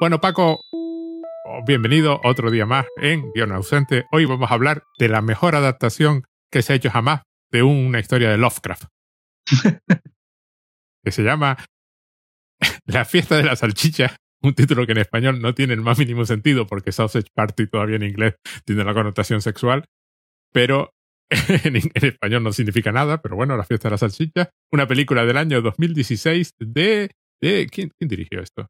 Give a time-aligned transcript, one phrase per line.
[0.00, 0.60] Bueno, Paco,
[1.66, 4.06] bienvenido otro día más en Guión Ausente.
[4.12, 7.98] Hoy vamos a hablar de la mejor adaptación que se ha hecho jamás de una
[7.98, 8.84] historia de Lovecraft.
[11.04, 11.56] que se llama
[12.86, 14.14] La fiesta de la salchicha.
[14.40, 17.96] Un título que en español no tiene el más mínimo sentido porque Sausage Party todavía
[17.96, 19.84] en inglés tiene la connotación sexual.
[20.52, 20.92] Pero
[21.64, 24.50] en, español no significa nada, pero bueno, La fiesta de la salchicha.
[24.70, 27.10] Una película del año 2016 de...
[27.40, 28.68] de ¿quién, ¿Quién dirigió esto?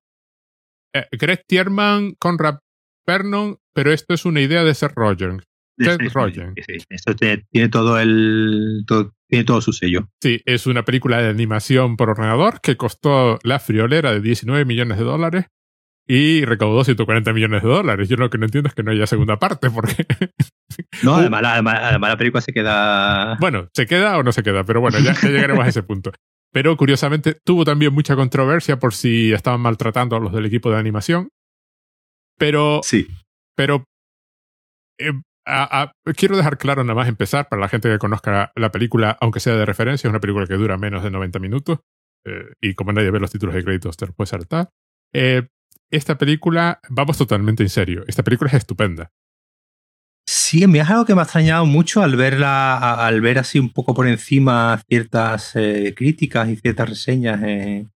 [0.95, 2.59] Eh, Greg Tierman, Conrad
[3.07, 5.43] Vernon, pero esto es una idea de Seth Rogen.
[5.79, 6.55] Seth Rogen.
[6.57, 8.85] Sí, esto tiene, todo el
[9.29, 10.09] tiene todo su sello.
[10.21, 14.99] Sí, es una película de animación por ordenador que costó la friolera de 19 millones
[14.99, 15.47] de dólares
[16.07, 18.09] y recaudó 140 millones de dólares.
[18.09, 20.07] Yo lo que no entiendo es que no haya segunda parte, porque...
[21.03, 23.37] No, además, la película se queda...
[23.41, 26.13] Bueno, se queda o no se queda, pero bueno, ya, ya llegaremos a ese punto.
[26.53, 30.79] Pero curiosamente tuvo también mucha controversia por si estaban maltratando a los del equipo de
[30.79, 31.29] animación.
[32.39, 32.81] Pero.
[32.83, 33.09] Sí.
[33.55, 33.85] Pero.
[34.99, 35.13] Eh,
[36.17, 39.55] quiero dejar claro nada más empezar para la gente que conozca la película, aunque sea
[39.57, 41.81] de referencia, es una película que dura menos de 90 minutos.
[42.25, 44.69] Eh, y como nadie ve los títulos de créditos, te lo puedes saltar.
[45.13, 45.47] Eh,
[45.91, 48.05] esta película, vamos totalmente en serio.
[48.07, 49.11] Esta película es estupenda.
[50.31, 53.71] Sí, me es algo que me ha extrañado mucho al verla, al ver así un
[53.71, 55.55] poco por encima ciertas
[55.97, 57.91] críticas y ciertas reseñas en,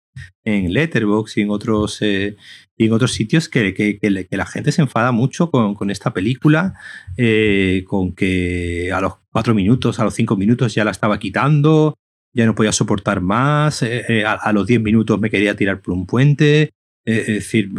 [0.45, 2.37] en Letterboxd y en otros, eh,
[2.79, 3.99] en otros sitios que,
[4.31, 6.75] la gente se enfada mucho con, esta película,
[7.17, 11.95] eh, con que a los cuatro minutos, a los cinco minutos ya la estaba quitando,
[12.33, 16.07] ya no podía soportar más, eh, a, los diez minutos me quería tirar por un
[16.07, 16.71] puente,
[17.05, 17.71] es decir,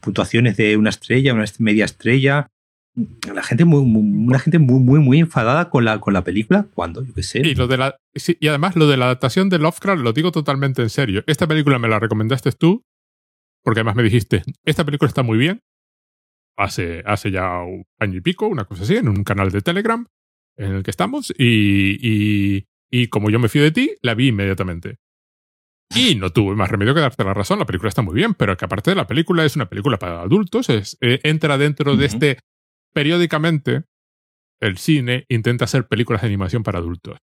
[0.00, 2.48] puntuaciones de una estrella, una media estrella,
[3.34, 7.04] la gente muy, una gente muy, muy, muy enfadada con la, con la película, cuando,
[7.04, 7.40] yo qué sé.
[7.40, 10.82] Y, lo de la, y además lo de la adaptación de Lovecraft lo digo totalmente
[10.82, 11.22] en serio.
[11.26, 12.84] Esta película me la recomendaste tú,
[13.62, 15.60] porque además me dijiste, esta película está muy bien.
[16.56, 20.06] Hace, hace ya un año y pico, una cosa así, en un canal de Telegram
[20.56, 24.28] en el que estamos, y, y, y como yo me fío de ti, la vi
[24.28, 24.96] inmediatamente.
[25.94, 28.56] Y no tuve más remedio que darte la razón, la película está muy bien, pero
[28.56, 32.06] que aparte de la película es una película para adultos, es, eh, entra dentro de
[32.06, 32.38] este
[32.92, 33.84] periódicamente
[34.60, 37.18] el cine intenta hacer películas de animación para adultos.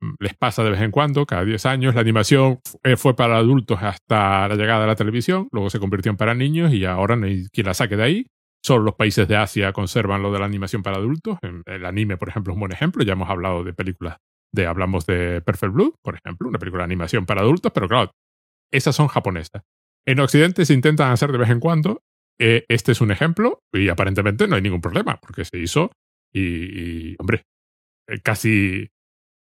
[0.00, 2.60] Mm, les pasa de vez en cuando, cada 10 años, la animación
[2.96, 6.72] fue para adultos hasta la llegada de la televisión, luego se convirtió en para niños
[6.72, 8.26] y ahora no hay quien la saque de ahí.
[8.62, 11.38] Solo los países de Asia conservan lo de la animación para adultos.
[11.64, 13.04] El anime, por ejemplo, es un buen ejemplo.
[13.04, 14.18] Ya hemos hablado de películas
[14.52, 18.10] de, hablamos de Perfect Blue, por ejemplo, una película de animación para adultos, pero claro,
[18.72, 19.62] esas son japonesas.
[20.06, 22.02] En Occidente se intentan hacer de vez en cuando
[22.38, 25.90] eh, este es un ejemplo y aparentemente no hay ningún problema porque se hizo
[26.32, 27.44] y, hombre,
[28.08, 28.88] eh, casi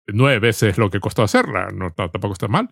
[0.08, 2.70] nueve veces lo que costó hacerla, no, tampoco está mal.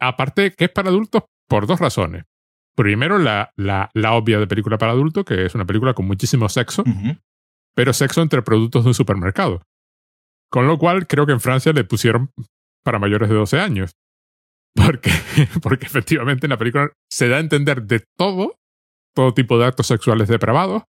[0.00, 2.24] Aparte que es para adultos por dos razones.
[2.76, 6.48] Primero, la, la, la, obvia de película para adultos, que es una película con muchísimo
[6.48, 6.84] sexo,
[7.74, 9.62] pero sexo entre productos de un supermercado.
[10.48, 12.30] Con lo cual, creo que en Francia le pusieron
[12.84, 13.90] para mayores de 12 años.
[14.74, 15.10] Porque,
[15.62, 18.57] porque efectivamente en la película se da a entender de todo
[19.18, 20.84] todo tipo de actos sexuales depravados,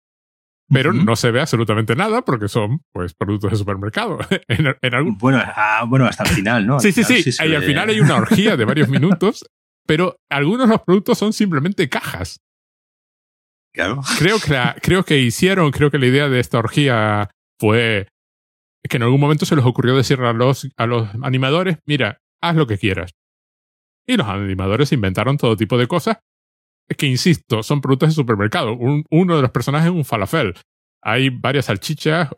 [0.68, 4.18] pero no se ve absolutamente nada porque son pues productos de supermercado.
[4.47, 5.16] en, algún...
[5.19, 6.80] bueno, ah, bueno, hasta el final, ¿no?
[6.80, 7.30] sí, sí, sí.
[7.47, 9.46] y al final hay una orgía de varios minutos,
[9.85, 12.40] pero algunos de los productos son simplemente cajas.
[13.75, 14.02] Claro.
[14.18, 18.08] Creo que, creo que hicieron, creo que la idea de esta orgía fue
[18.90, 22.56] que en algún momento se les ocurrió decirle a los, a los animadores, mira, haz
[22.56, 23.12] lo que quieras.
[24.08, 26.18] Y los animadores inventaron todo tipo de cosas
[26.97, 28.78] que, insisto, son productos de supermercado.
[28.78, 30.53] uno de los personajes es un falafel.
[31.01, 32.29] Hay varias salchichas.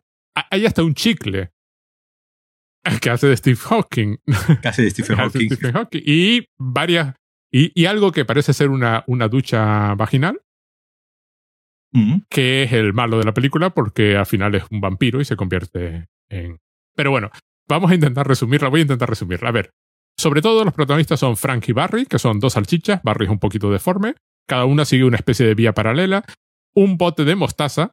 [0.51, 1.51] Hay hasta un chicle
[3.01, 4.17] que hace de Steve Hawking.
[4.61, 6.01] Que hace de Stephen Hawking.
[6.05, 7.15] Y varias.
[7.51, 10.41] Y, algo que parece ser una, una ducha vaginal.
[11.93, 12.19] Mm.
[12.29, 15.37] Que es el malo de la película porque al final es un vampiro y se
[15.37, 16.59] convierte en.
[16.95, 17.31] Pero bueno,
[17.67, 18.69] vamos a intentar resumirla.
[18.69, 19.49] Voy a intentar resumirla.
[19.49, 19.71] A ver.
[20.19, 23.01] Sobre todo los protagonistas son Frank y Barry, que son dos salchichas.
[23.03, 24.15] Barry es un poquito deforme.
[24.47, 26.23] Cada una sigue una especie de vía paralela.
[26.75, 27.91] Un bote de mostaza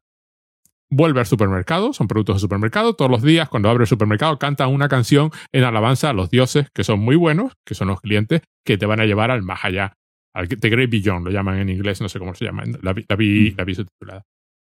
[0.90, 2.94] vuelve al supermercado, son productos de supermercado.
[2.94, 6.68] Todos los días, cuando abre el supermercado, canta una canción en alabanza a los dioses,
[6.72, 9.64] que son muy buenos, que son los clientes que te van a llevar al más
[9.64, 9.94] allá.
[10.34, 12.64] Al The Great Beyond, lo llaman en inglés, no sé cómo se llama.
[12.82, 13.04] La, vi,
[13.52, 14.22] la vi subtitulada.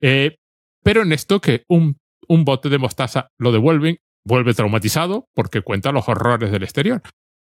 [0.01, 0.37] Eh,
[0.83, 1.97] pero en esto que un,
[2.29, 7.03] un bote de mostaza lo devuelven, vuelve traumatizado porque cuenta los horrores del exterior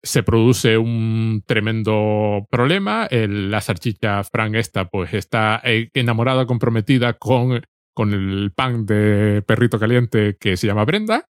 [0.03, 3.09] se produce un tremendo problema.
[3.11, 7.63] la salchicha Frank esta pues está eh, enamorada, comprometida con,
[7.95, 11.27] con el pan de perrito caliente que se llama Brenda.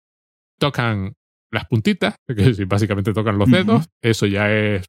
[0.58, 1.14] Tocan
[1.52, 3.88] las puntitas, que básicamente tocan los dedos.
[4.02, 4.86] Eso ya es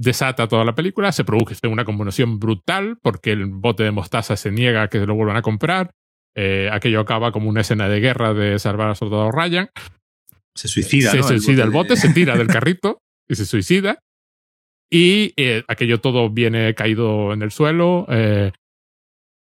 [0.00, 4.50] desata toda la película, se produce una conmoción brutal porque el bote de mostaza se
[4.50, 5.90] niega a que se lo vuelvan a comprar.
[6.34, 9.68] Eh, aquello acaba como una escena de guerra de salvar al soldado Ryan.
[10.54, 11.10] Se suicida.
[11.10, 11.22] Se ¿no?
[11.24, 14.00] suicida el bote, se tira del carrito y se suicida.
[14.90, 18.06] Y eh, aquello todo viene caído en el suelo.
[18.08, 18.52] Eh,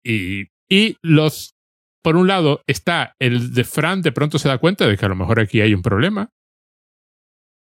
[0.04, 1.54] y, y los.
[2.02, 5.08] Por un lado está el de Fran, de pronto se da cuenta de que a
[5.08, 6.30] lo mejor aquí hay un problema.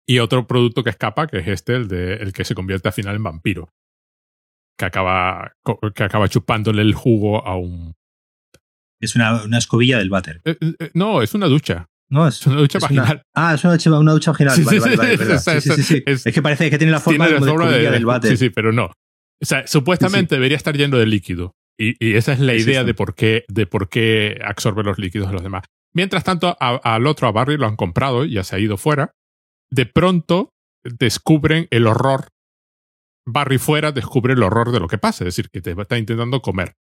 [0.07, 2.93] Y otro producto que escapa, que es este, el, de, el que se convierte al
[2.93, 3.73] final en vampiro.
[4.77, 5.53] Que acaba,
[5.95, 7.95] que acaba chupándole el jugo a un.
[9.01, 10.43] Es una, una escobilla del váter.
[10.45, 10.59] Eh,
[10.95, 11.90] no, es una ducha.
[12.11, 13.05] No, es, Es una ducha es vaginal.
[13.07, 14.57] una- ah, es una ducha, una ducha vaginal.
[14.57, 17.47] Sí, vale, sí, vale, vale, sí, es- que parece que tiene la forma Tiene como
[17.47, 18.31] de escobilla del váter.
[18.33, 18.87] Sí, sí, pero no.
[18.87, 21.53] O sea, supuestamente debería estar lleno de líquido.
[21.79, 25.29] Y, y esa es la idea de por qué, de por qué absorbe los líquidos
[25.29, 25.65] de los demás.
[25.95, 29.13] Mientras tanto, a- al otro, a Barry, lo han comprado, ya se ha ido fuera.
[29.71, 30.51] De pronto
[30.85, 32.27] descubren el horror.
[33.27, 36.41] Barry fuera descubre el horror de lo que pasa, es decir, que te está intentando
[36.43, 36.75] comer.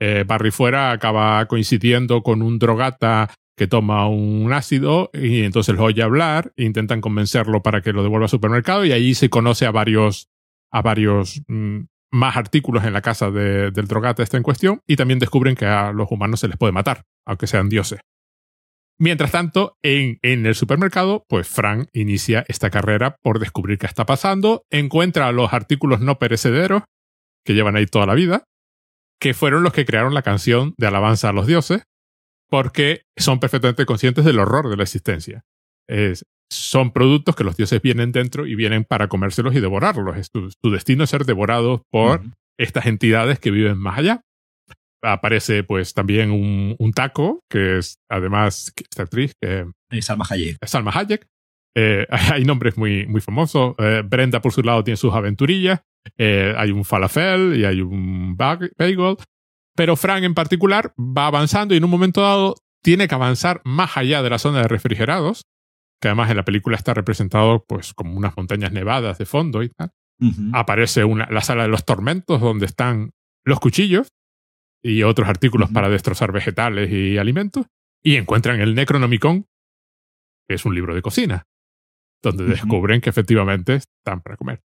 [0.00, 5.84] Eh, Barry fuera acaba coincidiendo con un drogata que toma un ácido y entonces lo
[5.84, 9.64] oye hablar e intentan convencerlo para que lo devuelva al supermercado y allí se conoce
[9.66, 10.28] a varios
[10.72, 11.80] a varios mm,
[12.12, 15.64] más artículos en la casa de- del drogata este en cuestión y también descubren que
[15.66, 18.00] a los humanos se les puede matar, aunque sean dioses.
[18.98, 24.06] Mientras tanto, en, en el supermercado, pues Frank inicia esta carrera por descubrir qué está
[24.06, 26.82] pasando, encuentra los artículos no perecederos
[27.44, 28.44] que llevan ahí toda la vida,
[29.20, 31.82] que fueron los que crearon la canción de alabanza a los dioses,
[32.48, 35.42] porque son perfectamente conscientes del horror de la existencia.
[35.88, 40.16] Es- son productos que los dioses vienen dentro y vienen para comérselos y devorarlos.
[40.16, 42.22] Es su, su destino es ser devorados por
[42.58, 44.20] estas entidades que viven más allá.
[45.02, 50.56] Aparece pues también un, un taco, que es además esta actriz, que Eh, Salma Hayek.
[50.60, 51.26] es Salma Hayek.
[51.76, 53.74] Eh, hay nombres muy, muy famosos.
[53.78, 55.82] Eh, Brenda, por su lado, tiene sus aventurillas.
[56.16, 59.16] Eh, hay un falafel y hay un bag- bagel.
[59.76, 63.96] Pero Frank, en particular, va avanzando y en un momento dado tiene que avanzar más
[63.96, 65.42] allá de la zona de refrigerados,
[66.00, 69.68] que además en la película está representado pues como unas montañas nevadas de fondo y
[69.68, 69.92] tal.
[70.54, 73.10] Aparece una, la sala de los tormentos donde están
[73.44, 74.08] los cuchillos
[74.82, 77.66] y otros artículos para destrozar vegetales y alimentos.
[78.02, 79.46] Y encuentran el Necronomicon,
[80.48, 81.44] que es un libro de cocina,
[82.22, 84.62] donde descubren que efectivamente están para comer.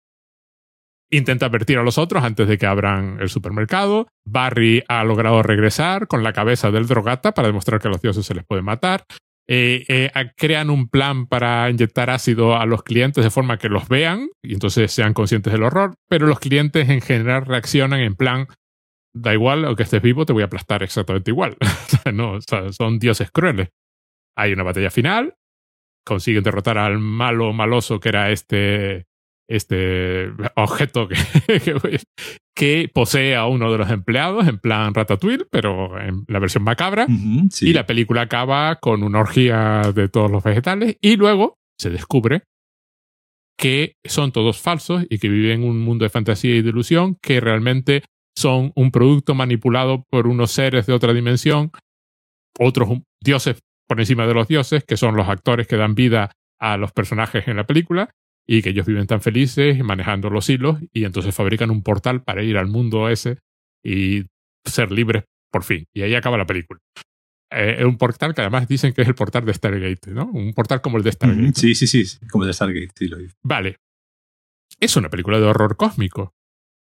[1.11, 4.07] Intenta advertir a los otros antes de que abran el supermercado.
[4.25, 8.25] Barry ha logrado regresar con la cabeza del drogata para demostrar que a los dioses
[8.25, 9.05] se les puede matar.
[9.51, 13.87] Eh, eh, crean un plan para inyectar ácido a los clientes de forma que los
[13.87, 18.45] vean y entonces sean conscientes del horror, pero los clientes en general reaccionan en plan,
[19.11, 21.57] da igual, aunque estés vivo, te voy a aplastar exactamente igual.
[22.13, 23.69] No, o sea, son dioses crueles.
[24.37, 25.35] Hay una batalla final,
[26.05, 29.05] consiguen derrotar al malo maloso que era este,
[29.49, 31.15] este objeto que,
[31.59, 31.99] que,
[32.55, 37.07] que posee a uno de los empleados en plan ratatouille, pero en la versión macabra.
[37.49, 37.69] Sí.
[37.69, 42.43] Y la película acaba con una orgía de todos los vegetales y luego se descubre
[43.57, 47.17] que son todos falsos y que viven en un mundo de fantasía y de ilusión,
[47.21, 48.03] que realmente
[48.37, 51.71] son un producto manipulado por unos seres de otra dimensión,
[52.57, 56.77] otros dioses por encima de los dioses, que son los actores que dan vida a
[56.77, 58.11] los personajes en la película,
[58.51, 62.41] y que ellos viven tan felices manejando los hilos, y entonces fabrican un portal para
[62.41, 63.37] ir al mundo ese
[63.85, 64.25] y
[64.65, 65.85] ser libres por fin.
[65.95, 66.79] Y ahí acaba la película.
[67.51, 70.25] Eh, es un portal que además dicen que es el portal de Stargate, ¿no?
[70.31, 71.53] Un portal como el de Stargate.
[71.59, 73.17] Sí, sí, sí, sí, como de Stargate, sí lo.
[73.43, 73.77] Vale.
[74.79, 76.33] Es una película de horror cósmico.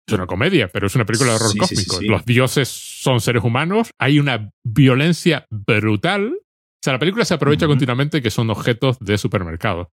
[0.06, 2.00] Es una comedia, pero es una película de horror Sí, sí, sí, cósmico.
[2.00, 2.06] sí.
[2.08, 3.90] Los dioses son seres humanos.
[4.00, 6.34] Hay una violencia brutal.
[6.36, 9.90] O sea, la película se aprovecha continuamente que son objetos de supermercado.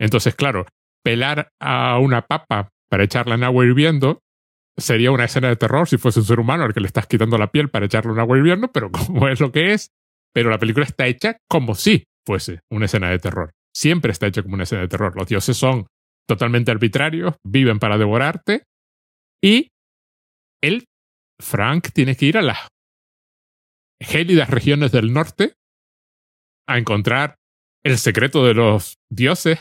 [0.00, 0.66] Entonces, claro,
[1.02, 4.20] pelar a una papa para echarla en agua hirviendo
[4.76, 7.38] sería una escena de terror si fuese un ser humano al que le estás quitando
[7.38, 9.90] la piel para echarle en agua hirviendo, pero como es lo que es,
[10.34, 13.50] pero la película está hecha como si fuese una escena de terror.
[13.74, 15.16] Siempre está hecha como una escena de terror.
[15.16, 15.86] Los dioses son
[16.28, 18.64] totalmente arbitrarios, viven para devorarte
[19.42, 19.68] y
[20.62, 20.84] él,
[21.40, 22.68] Frank, tiene que ir a las
[24.00, 25.54] gélidas regiones del norte
[26.68, 27.36] a encontrar
[27.84, 29.60] el secreto de los dioses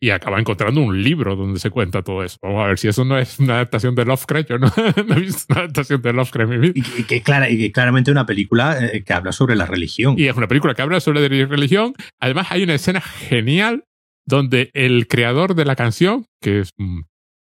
[0.00, 2.36] y acaba encontrando un libro donde se cuenta todo eso.
[2.42, 4.48] Vamos a ver si eso no es una adaptación de Lovecraft.
[4.50, 4.66] Yo no,
[5.06, 6.84] no he visto una adaptación de Lovecraft en mi vida.
[6.98, 10.14] Y, que- clara, y que claramente una película eh, que habla sobre la religión.
[10.18, 11.94] Y es una película que habla sobre la religión.
[12.20, 13.84] Además, hay una escena genial
[14.26, 17.06] donde el creador de la canción, que es un,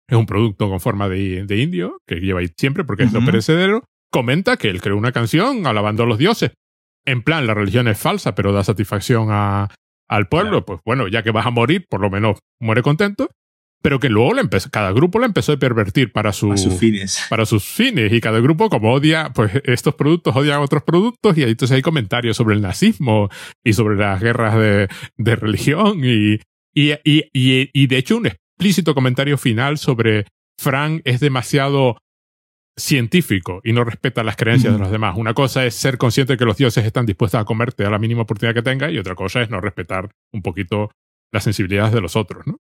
[0.08, 3.24] es un producto con forma de, de indio, que lleva ahí siempre porque es lo
[3.25, 6.51] perecedero, comenta que él creó una canción alabando a los dioses.
[7.06, 9.70] En plan, la religión es falsa, pero da satisfacción a,
[10.07, 10.50] al pueblo.
[10.50, 10.65] Claro.
[10.65, 13.29] Pues bueno, ya que vas a morir, por lo menos muere contento.
[13.81, 17.24] pero que luego le empezó, cada grupo lo empezó a pervertir para, sus fines.
[17.29, 18.12] Para sus fines.
[18.12, 21.38] Y cada grupo, como odia, pues estos productos odian otros productos.
[21.38, 23.29] Y ahí entonces hay comentarios sobre el nazismo
[23.63, 26.01] y sobre las guerras de, de religión.
[26.03, 26.39] Y,
[26.74, 27.29] y, y,
[27.74, 30.25] y, de hecho, un explícito comentario final sobre
[30.59, 31.97] Frank es demasiado
[32.77, 35.15] científico y no respeta las creencias de los demás.
[35.17, 38.00] Una cosa es ser consciente de que los dioses están dispuestos a comerte a la
[38.00, 40.91] mínima oportunidad que tenga y otra cosa es no respetar un poquito
[41.32, 42.58] las sensibilidades de los otros, ¿no?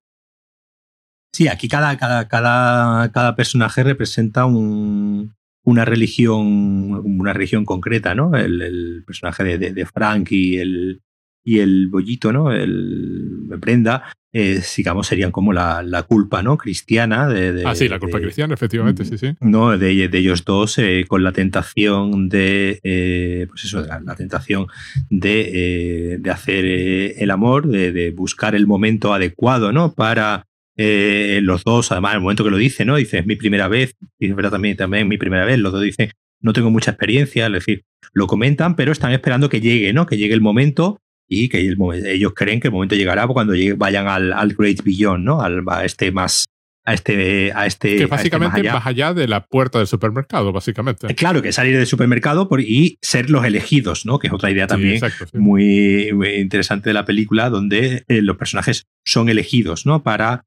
[1.33, 8.35] Sí, aquí cada, cada, cada, cada personaje representa un, una religión, una religión concreta, ¿no?
[8.35, 11.01] El, personaje de, de, Frank y el,
[11.43, 12.53] y el bollito, ¿no?
[12.53, 14.03] El Brenda,
[14.37, 16.57] eh, digamos, serían como la, la, culpa, ¿no?
[16.57, 17.29] Cristiana.
[17.29, 19.33] De, ah, sí, la culpa cristiana, efectivamente, sí, sí.
[19.39, 24.67] No, de, de ellos dos, eh, con la tentación de, eh, pues eso, la, tentación
[25.09, 29.93] de, de hacer el amor, de, buscar el momento adecuado, ¿no?
[29.93, 32.97] Para eh, los dos, además, en el momento que lo dice, ¿no?
[32.97, 35.81] Dice, es mi primera vez, y es verdad también, también mi primera vez, los dos
[35.81, 36.11] dicen,
[36.41, 40.05] no tengo mucha experiencia, es decir, lo comentan, pero están esperando que llegue, ¿no?
[40.05, 44.33] Que llegue el momento y que ellos creen que el momento llegará cuando vayan al,
[44.33, 45.41] al, Great Beyond, ¿no?
[45.41, 46.45] Al, a este más
[46.87, 49.13] a este a este que este básicamente más, allá.
[49.15, 53.31] de la puerta del supermercado básicamente eh, claro que salir del supermercado por, y ser
[53.31, 55.01] los elegidos no que es otra idea también
[55.33, 60.45] muy, interesante de la película donde eh, los personajes son elegidos no para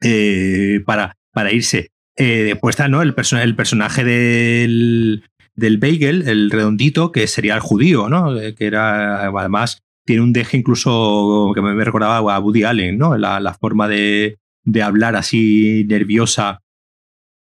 [0.00, 1.90] eh, para, para irse.
[2.16, 3.02] Eh, después está ¿no?
[3.02, 5.24] el, el personaje del,
[5.58, 8.38] del Bagel, el redondito, que sería el judío, ¿no?
[8.38, 13.16] Eh, que era, además, tiene un deje incluso que me recordaba a Woody Allen, ¿no?
[13.16, 16.60] La, la forma de, de, hablar así nerviosa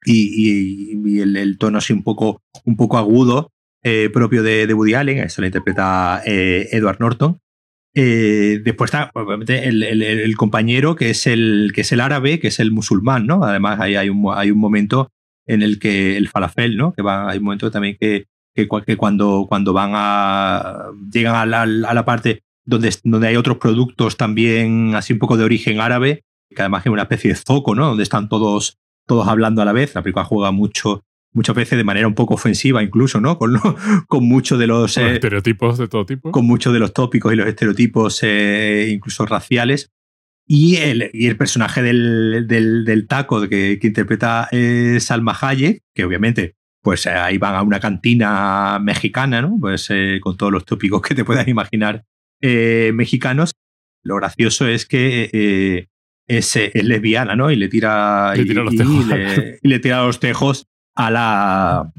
[0.04, 3.52] y, y, el, tono así un poco, un poco agudo
[4.14, 7.40] propio de, de, Woody Allen, eso lo interpreta Edward Norton.
[7.94, 12.60] Eh, después está, obviamente, el, compañero que es el, que es el árabe, que es
[12.60, 13.44] el musulmán, ¿no?
[13.44, 15.10] Además, ahí hay un, hay un momento
[15.46, 16.94] en el que el falafel, ¿no?
[16.94, 18.68] Que va, hay un momento también que, que,
[18.98, 20.92] cuando, cuando van a.
[21.12, 25.38] llegan a la, a la, parte donde, donde hay otros productos también así un poco
[25.38, 27.88] de origen árabe, que además es una especie de zoco, ¿no?
[27.88, 29.96] Donde están todos, todos hablando a la vez.
[29.96, 33.38] La película juega mucho muchas veces de manera un poco ofensiva incluso, ¿no?
[33.38, 33.58] Con,
[34.08, 34.98] con muchos de los...
[34.98, 36.32] Eh, estereotipos de todo tipo.
[36.32, 39.92] Con muchos de los tópicos y los estereotipos eh, incluso raciales.
[40.54, 46.04] Y el, y el personaje del, del, taco que, que interpreta eh, Salma Hayek, que
[46.04, 49.58] obviamente pues ahí van a una cantina mexicana, ¿no?
[49.62, 49.88] Pues
[50.20, 52.04] con todos los tópicos que te puedas imaginar
[52.42, 53.54] mexicanos.
[54.04, 55.88] Lo gracioso es que
[56.28, 57.50] es, es, lesbiana, ¿no?
[57.50, 59.06] Y le tira, le tira los tejos.
[59.62, 61.94] y le tira los tejos a la,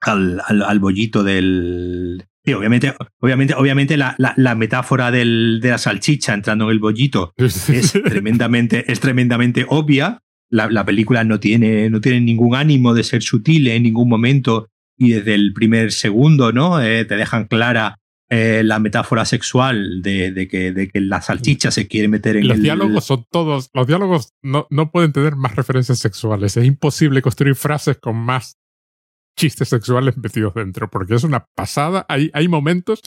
[0.00, 2.24] al, al, bollito del...
[2.48, 7.34] Sí, obviamente, obviamente, obviamente la, la, metáfora del, de la salchicha entrando en el bollito
[7.36, 10.22] es tremendamente, es tremendamente obvia.
[10.48, 14.70] La, la, película no tiene, no tiene ningún ánimo de ser sutil en ningún momento
[14.96, 16.80] y desde el primer segundo ¿no?
[16.82, 17.98] Eh, te dejan clara
[18.30, 22.48] eh, la metáfora sexual de, de, que, de que la salchicha se quiere meter en
[22.48, 27.22] los diálogos son todos los diálogos no, no pueden tener más referencias sexuales es imposible
[27.22, 28.57] construir frases con más
[29.38, 33.00] chistes sexuales metidos dentro porque es una pasada hay, hay momentos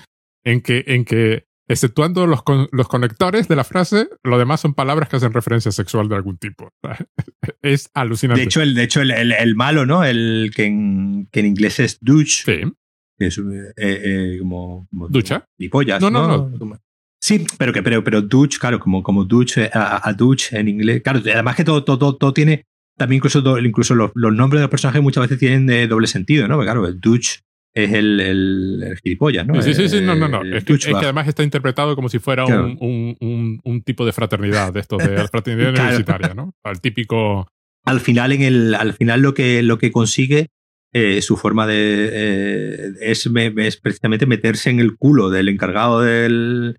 [0.44, 5.08] en que en que exceptuando los, los conectores de la frase, lo demás son palabras
[5.08, 6.68] que hacen referencia sexual de algún tipo.
[7.62, 8.42] es alucinante.
[8.42, 10.04] De hecho, el, de hecho el, el, malo, ¿no?
[10.04, 12.44] El que en, que en inglés es douche.
[12.44, 12.72] Sí
[13.26, 16.80] es eh, eh, como, ducha y pollas no no no,
[17.22, 21.02] sí pero que pero pero douche claro como como douche a, a douche en inglés
[21.02, 22.66] claro además que todo todo todo, tiene
[23.02, 26.48] también incluso incluso los, los, nombres de los personajes muchas veces tienen de doble sentido
[26.48, 27.40] no Porque, claro el douche
[27.74, 29.60] es el, el, gilipollas, ¿no?
[29.62, 30.44] Sí, sí, sí, no, no, no.
[30.44, 34.82] Es que, además está interpretado como si fuera un, un, un, tipo de fraternidad, de
[34.82, 36.54] estos, de fraternidad universitaria, ¿no?
[36.64, 37.48] Al típico.
[37.86, 40.50] Al final, en el, al final lo que, lo que consigue
[40.94, 46.78] eh, su forma de eh, es, es, precisamente meterse en el culo del encargado del,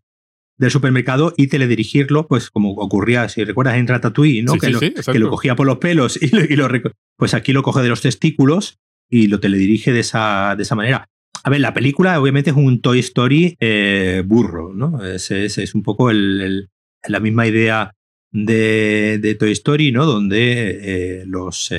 [0.63, 4.55] del, supermercado y teledirigirlo, pues como ocurría, si recuerdas en Ratatouille, ¿no?
[4.55, 6.69] que, lo, que, lo, cogía por los pelos y, lo,
[7.17, 8.79] pues aquí lo coge de los testículos
[9.11, 11.09] y lo teledirige de esa, de esa manera.
[11.45, 15.05] A ver, la película obviamente es un Toy Story eh, burro, ¿no?
[15.05, 16.69] Es, es, es un poco el,
[17.07, 17.95] la misma idea
[18.31, 20.07] de, de, Toy Story, ¿no?
[20.07, 21.73] Donde los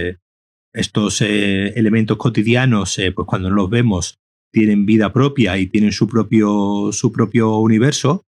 [0.74, 4.20] estos eh, elementos cotidianos, eh, pues cuando los vemos,
[4.52, 8.26] tienen vida propia y tienen su propio, su propio universo.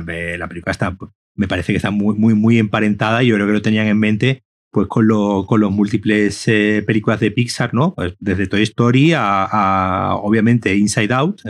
[0.00, 0.96] La película está,
[1.34, 4.42] me parece que está muy, muy, muy emparentada yo creo que lo tenían en mente
[4.76, 7.94] pues con, lo, con los múltiples eh, películas de Pixar, ¿no?
[7.94, 11.40] Pues desde Toy Story a, obviamente Inside Out.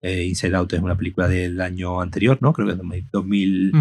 [0.00, 2.54] Inside Out es una película del año anterior, ¿no?
[2.54, 3.72] Creo que es 2000,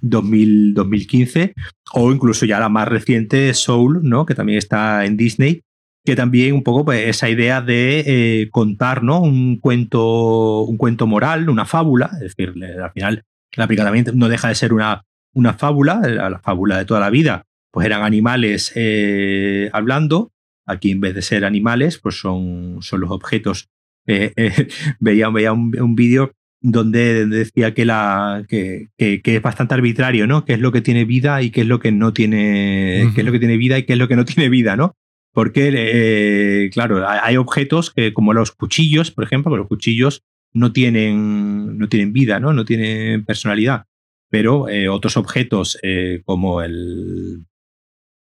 [0.00, 1.54] 2000, 2015,
[1.92, 4.26] o incluso ya la más reciente, Soul, ¿no?
[4.26, 5.62] que también está en Disney,
[6.04, 9.20] que también un poco pues, esa idea de eh, contar ¿no?
[9.20, 13.24] un, cuento, un cuento moral, una fábula, es decir, al final
[13.56, 17.46] la también no deja de ser una, una fábula, la, fábula de toda la vida,
[17.70, 20.32] pues eran animales eh, hablando,
[20.66, 23.68] aquí en vez de ser animales, pues son, son los objetos.
[24.08, 24.68] Eh,
[25.00, 30.44] veía, veía un vídeo donde decía que, la, que, que, es bastante arbitrario, ¿no?
[30.44, 33.24] Qué es lo que tiene vida y qué es lo que no tiene, qué es
[33.24, 34.96] lo que tiene vida y qué es lo que no tiene vida, ¿no?
[35.32, 40.22] Porque, eh, claro, hay objetos que, como los cuchillos, por ejemplo, que los cuchillos
[40.56, 42.52] no tienen, no tienen vida, ¿no?
[42.52, 43.84] No tienen personalidad.
[44.30, 47.44] Pero eh, otros objetos eh, como el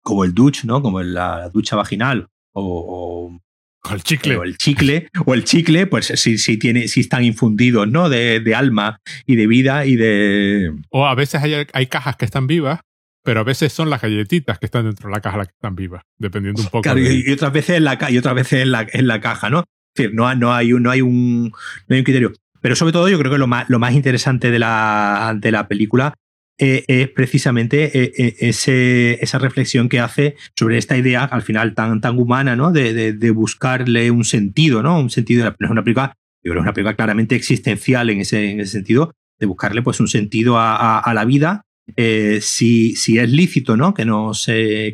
[0.02, 0.82] como el douche, ¿no?
[0.82, 3.40] Como la ducha vaginal o,
[3.86, 4.36] o el chicle.
[4.36, 8.08] O el chicle, o el chicle, pues sí, sí, tiene, sí están infundidos, ¿no?
[8.08, 10.74] De, de, alma y de vida y de.
[10.90, 12.80] O a veces hay, hay, cajas que están vivas,
[13.22, 15.76] pero a veces son las galletitas que están dentro de la caja las que están
[15.76, 16.82] vivas, dependiendo un poco.
[16.82, 19.64] Claro, y, otras veces en la, y otras veces en la, en la caja, ¿no?
[20.12, 22.32] No, no, hay, no, hay un, no hay un criterio.
[22.60, 25.68] Pero sobre todo, yo creo que lo más, lo más interesante de la, de la
[25.68, 26.14] película
[26.56, 31.74] eh, es precisamente eh, eh, ese, esa reflexión que hace sobre esta idea, al final
[31.74, 32.70] tan, tan humana, ¿no?
[32.70, 35.00] De, de, buscarle un sentido, ¿no?
[35.00, 39.12] Un sentido, es una película, es una película claramente existencial en ese, en ese sentido,
[39.40, 41.64] de buscarle pues un sentido a, la vida.
[42.40, 43.92] si, si es lícito, ¿no?
[43.92, 44.04] Que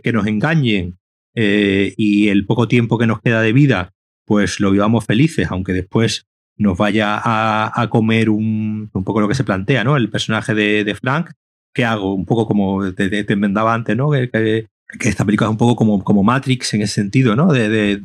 [0.03, 0.99] que nos engañen
[1.35, 3.93] y el poco tiempo que nos queda de vida,
[4.31, 6.25] pues lo vivamos felices, aunque después
[6.57, 9.97] nos vaya a, comer un, un, poco lo que se plantea, ¿no?
[9.97, 11.33] El personaje de, de Frank,
[11.75, 12.15] ¿qué hago?
[12.15, 14.09] Un poco como te, te, enmendaba antes, ¿no?
[14.13, 14.69] Que, que,
[15.01, 17.53] esta película es un poco como, como Matrix en ese sentido, ¿no?
[17.53, 18.05] De, de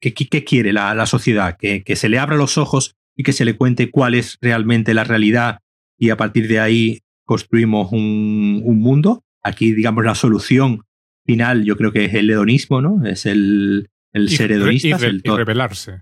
[0.00, 1.56] ¿qué, qué, quiere la, la sociedad?
[1.58, 4.94] Que, que, se le abra los ojos y que se le cuente cuál es realmente
[4.94, 5.58] la realidad
[5.98, 9.24] y a partir de ahí construimos un, un mundo.
[9.42, 10.82] Aquí, digamos, la solución
[11.26, 13.04] final yo creo que es el hedonismo, ¿no?
[13.04, 14.96] Es el, el ser hedonista.
[15.00, 16.00] Y, y revelarse.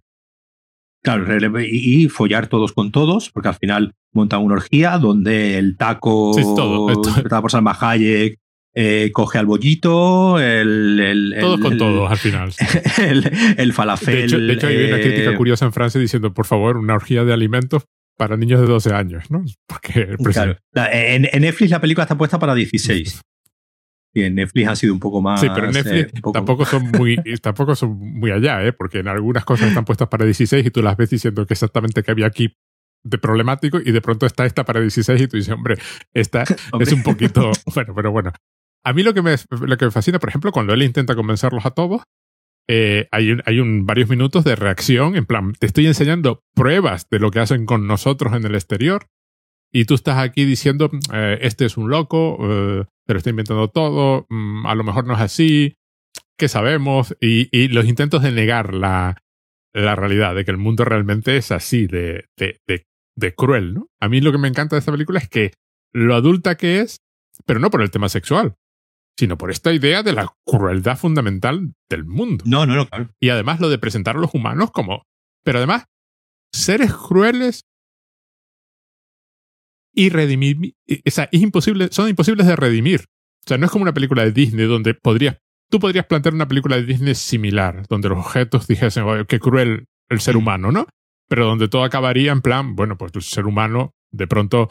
[1.02, 6.32] Claro, y, follar todos con todos, porque al final montan una orgía donde el taco,
[6.32, 6.86] sí, todo,
[7.40, 8.38] por Salma Hayek,
[8.74, 11.00] eh, coge al bollito, el.
[11.00, 12.52] el todos con todos al final.
[12.98, 14.14] El, el, falafel.
[14.14, 16.94] De hecho, de hecho hay una crítica eh, curiosa en Francia diciendo, por favor, una
[16.94, 17.84] orgía de alimentos
[18.16, 19.44] para niños de 12 años, ¿no?
[19.66, 20.56] Porque claro.
[20.92, 23.20] en, en, Netflix la película está puesta para 16.
[24.14, 25.40] Y en Netflix ha sido un poco más.
[25.40, 28.72] Sí, pero en Netflix eh, tampoco, son muy, tampoco son muy allá, ¿eh?
[28.72, 32.02] porque en algunas cosas están puestas para 16 y tú las ves diciendo que exactamente
[32.02, 32.54] que había aquí
[33.04, 35.76] de problemático y de pronto está esta para 16 y tú dices, hombre,
[36.12, 36.44] esta
[36.80, 37.50] es un poquito.
[37.74, 38.32] bueno, pero bueno.
[38.84, 41.64] A mí lo que, me, lo que me fascina, por ejemplo, cuando él intenta convencerlos
[41.64, 42.02] a todos,
[42.68, 47.08] eh, hay, un, hay un, varios minutos de reacción, en plan, te estoy enseñando pruebas
[47.08, 49.06] de lo que hacen con nosotros en el exterior
[49.72, 54.26] y tú estás aquí diciendo, eh, este es un loco, eh, pero está inventando todo,
[54.28, 55.76] mm, a lo mejor no es así,
[56.36, 57.16] ¿qué sabemos?
[57.20, 59.22] Y, y los intentos de negar la,
[59.72, 62.86] la, realidad, de que el mundo realmente es así, de, de, de,
[63.16, 63.88] de, cruel, ¿no?
[64.00, 65.52] A mí lo que me encanta de esta película es que
[65.92, 67.00] lo adulta que es,
[67.46, 68.56] pero no por el tema sexual,
[69.18, 72.44] sino por esta idea de la crueldad fundamental del mundo.
[72.46, 73.10] No, no, no, claro.
[73.20, 75.04] Y además lo de presentar a los humanos como...
[75.44, 75.86] Pero además,
[76.52, 77.64] seres crueles
[79.94, 80.74] y redimir.
[81.06, 83.04] O sea, es imposible, son imposibles de redimir.
[83.44, 85.38] O sea, no es como una película de Disney donde podrías.
[85.70, 89.86] Tú podrías plantear una película de Disney similar, donde los objetos dijesen, oye, qué cruel
[90.10, 90.86] el ser humano, ¿no?
[91.28, 94.70] Pero donde todo acabaría en plan, bueno, pues el ser humano de pronto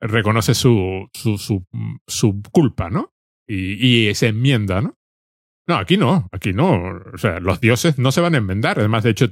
[0.00, 1.64] reconoce su, su, su,
[2.06, 3.12] su culpa, ¿no?
[3.46, 4.96] Y, y se enmienda, ¿no?
[5.68, 7.00] No, aquí no, aquí no.
[7.12, 8.78] O sea, los dioses no se van a enmendar.
[8.78, 9.26] Además, de hecho,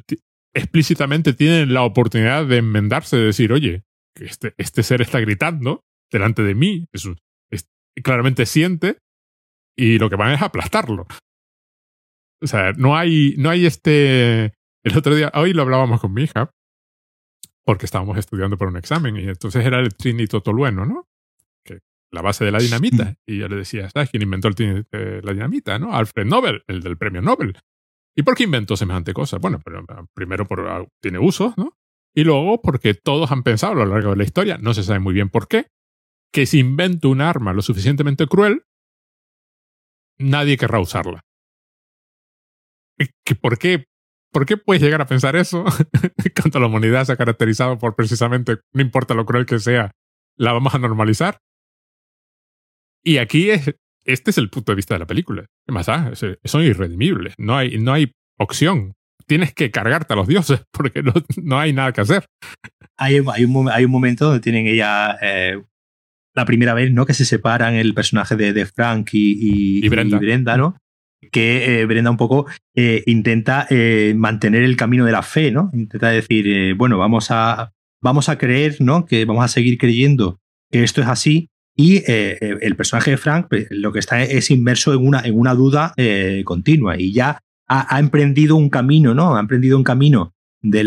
[0.54, 3.82] explícitamente tienen la oportunidad de enmendarse, de decir, oye,
[4.20, 7.08] este, este ser está gritando delante de mí, es,
[8.02, 8.98] claramente siente,
[9.76, 11.06] y lo que van es aplastarlo.
[12.40, 14.54] O sea, no hay, no hay este...
[14.84, 16.50] El otro día, hoy lo hablábamos con mi hija,
[17.64, 21.08] porque estábamos estudiando por un examen, y entonces era el trinito tolueno, ¿no?
[21.64, 21.80] Que,
[22.12, 23.16] la base de la dinamita.
[23.26, 25.78] Y yo le decía, ¿sabes quién inventó el eh, la dinamita?
[25.78, 25.94] ¿no?
[25.94, 27.58] Alfred Nobel, el del premio Nobel.
[28.16, 29.38] ¿Y por qué inventó semejante cosa?
[29.38, 31.77] Bueno, pero, primero por, ah, tiene uso, ¿no?
[32.18, 34.98] Y luego porque todos han pensado a lo largo de la historia, no se sabe
[34.98, 35.68] muy bien por qué,
[36.32, 38.64] que si invento un arma lo suficientemente cruel,
[40.18, 41.20] nadie querrá usarla.
[43.40, 43.84] ¿Por qué,
[44.32, 45.64] ¿Por qué puedes llegar a pensar eso
[46.42, 49.92] cuando la humanidad se ha caracterizado por precisamente, no importa lo cruel que sea,
[50.36, 51.38] la vamos a normalizar?
[53.04, 55.46] Y aquí es, este es el punto de vista de la película.
[55.64, 55.86] ¿Qué más
[56.42, 57.34] Son irredimibles.
[57.38, 58.97] No hay, no hay opción
[59.28, 61.02] tienes que cargarte a los dioses porque
[61.42, 62.24] no, hay nada que hacer.
[62.96, 65.62] Hay, hay, un, hay un momento donde tienen ella, eh,
[66.34, 67.06] la primera vez, ¿no?
[67.06, 70.56] Que se separan el personaje de, Frank y, Brenda.
[70.56, 70.76] ¿no?
[71.30, 73.68] Que eh, Brenda un poco eh, intenta
[74.16, 75.70] mantener el camino de la fe, ¿no?
[75.72, 79.06] Intenta decir, bueno, vamos a, vamos a creer, ¿no?
[79.06, 80.40] Que vamos a seguir creyendo
[80.72, 81.50] que esto es así.
[81.76, 85.54] Y el personaje de Frank pues, lo que está es inmerso en una, en una
[85.54, 85.94] duda
[86.44, 87.38] continua y ya
[87.68, 89.36] ha, emprendido un camino, ¿no?
[89.36, 90.84] Ha emprendido un camino de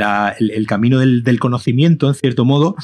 [0.67, 2.75] camino del, conocimiento, en cierto modo,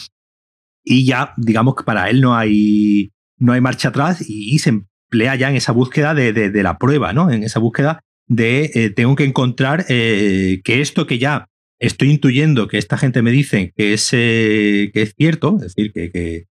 [0.84, 5.36] y ya, digamos que para él no hay, no hay marcha atrás y, se emplea
[5.36, 7.30] ya en esa búsqueda de, la prueba, ¿no?
[7.32, 11.48] En esa búsqueda de eh, tengo que encontrar eh, que esto que ya
[11.80, 15.94] estoy intuyendo que esta gente me dice que es, eh, que es cierto, es decir,
[15.94, 16.46] que, que,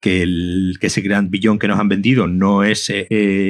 [0.00, 2.90] que ese gran billón que nos han vendido no es,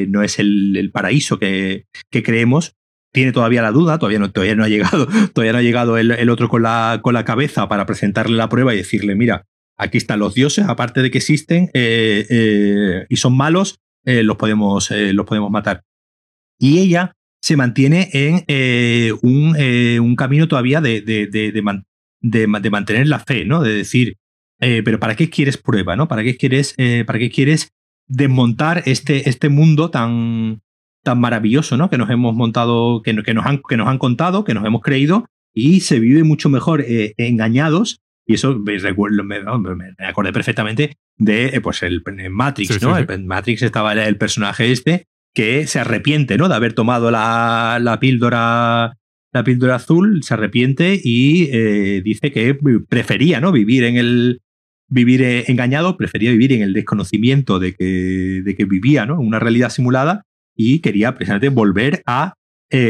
[0.09, 2.75] no es el, el paraíso que, que, creemos,
[3.13, 6.11] tiene todavía la duda, todavía no, todavía no ha llegado, todavía no ha llegado el,
[6.11, 9.47] el, otro con la, con la cabeza para presentarle la prueba y decirle, mira,
[9.79, 14.37] aquí están los dioses, aparte de que existen eh, eh, y son malos, eh, los,
[14.37, 15.83] podemos, los podemos matar.
[16.59, 18.45] Y ella se mantiene en
[19.23, 21.29] un, un, camino todavía de, de,
[22.21, 23.63] de, mantener la fe, ¿no?
[23.63, 24.17] De decir,
[24.59, 26.09] pero ¿para qué quieres prueba, ¿no?
[26.09, 26.75] ¿Para qué quieres,
[27.07, 27.71] para qué quieres
[28.09, 30.63] desmontar este, este mundo tan,
[31.03, 31.91] tan maravilloso, ¿no?
[31.91, 34.83] Que nos hemos montado, que, que, nos han, que nos han contado, que nos hemos
[34.83, 39.39] creído y se vive mucho mejor engañados y eso me, recuerdo, me,
[40.07, 42.97] acordé perfectamente de eh, pues el, Matrix, ¿no?
[42.99, 46.51] En Matrix estaba el, personaje este que se arrepiente, ¿no?
[46.51, 48.99] De haber tomado la, la píldora
[49.33, 52.55] la píldora azul, se arrepiente y eh, dice que
[52.87, 53.51] prefería, ¿no?
[53.51, 54.43] Vivir en el
[54.91, 59.19] vivir eh, engañado, prefería vivir en el desconocimiento de que, de que vivía, ¿no?
[59.19, 60.27] Una realidad simulada
[60.59, 62.35] y quería precisamente volver a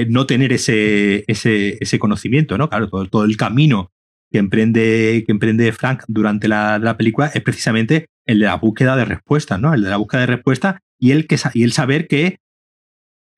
[0.09, 2.69] no tener ese, ese, ese conocimiento, ¿no?
[2.69, 3.93] Claro, todo, todo el camino
[4.33, 8.97] que emprende, que emprende Frank durante la, la, película es precisamente el de la búsqueda
[8.97, 9.73] de respuestas, ¿no?
[9.73, 12.39] El de la búsqueda de respuestas y el, que, y el saber que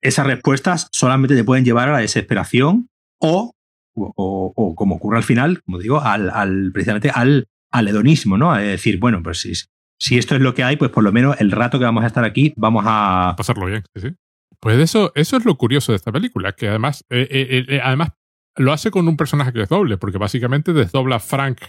[0.01, 2.89] esas respuestas solamente te pueden llevar a la desesperación
[3.19, 3.53] o,
[3.93, 8.51] o, o como ocurre al final, como digo, al, al, precisamente al, al hedonismo, ¿no?
[8.51, 9.53] A decir, bueno, pues si,
[9.99, 12.07] si esto es lo que hay, pues por lo menos el rato que vamos a
[12.07, 13.35] estar aquí vamos a...
[13.37, 14.09] Pasarlo bien, sí.
[14.61, 18.09] Pues eso, eso es lo curioso de esta película, que además, eh, eh, eh, además
[18.55, 21.61] lo hace con un personaje que es doble, porque básicamente desdobla a Frank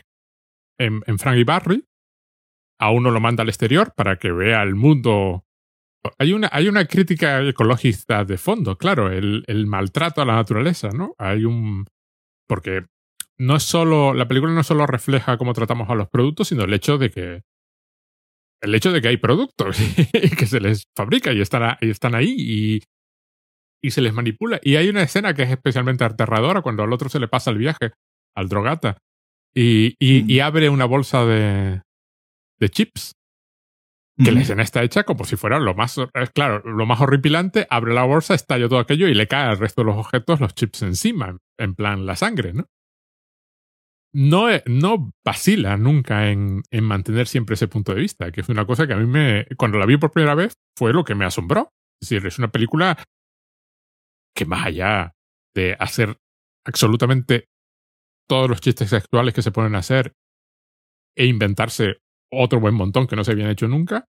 [0.79, 1.85] en, Frank y Barry.
[2.79, 5.45] A uno lo manda al exterior para que vea el mundo.
[6.19, 10.91] Hay una, hay una crítica ecologista de fondo, claro, el, el maltrato a la naturaleza,
[10.91, 11.15] ¿no?
[11.19, 11.87] Hay un.
[12.49, 12.87] Porque
[13.39, 14.13] no es solo.
[14.13, 17.43] La película no solo refleja cómo tratamos a los productos, sino el hecho de que.
[18.63, 19.79] El hecho de que hay productos
[20.13, 22.83] y que se les fabrica y están, y están ahí y,
[23.83, 24.61] y se les manipula.
[24.63, 27.59] Y hay una escena que es especialmente aterradora cuando al otro se le pasa el
[27.59, 27.91] viaje,
[28.35, 28.99] al drogata,
[29.55, 30.43] y, y, mm.
[30.43, 31.83] abre una bolsa de,
[32.59, 33.13] de chips.
[34.23, 35.97] Que la escena está hecha como si fuera lo más,
[36.33, 37.67] claro, lo más horripilante.
[37.71, 40.55] Abre la bolsa, estalla todo aquello y le cae al resto de los objetos los
[40.55, 42.67] chips encima, en plan la sangre, ¿no?
[44.15, 48.67] No, no vacila nunca en, en mantener siempre ese punto de vista, que es una
[48.67, 51.25] cosa que a mí me, cuando la vi por primera vez, fue lo que me
[51.25, 51.71] asombró.
[52.01, 53.03] Es decir, es una película
[54.35, 55.15] que más allá
[55.55, 56.19] de hacer
[56.67, 57.47] absolutamente
[58.29, 60.15] todos los chistes sexuales que se pueden hacer
[61.17, 61.99] e inventarse
[62.33, 64.07] otro buen montón que no se habían hecho nunca,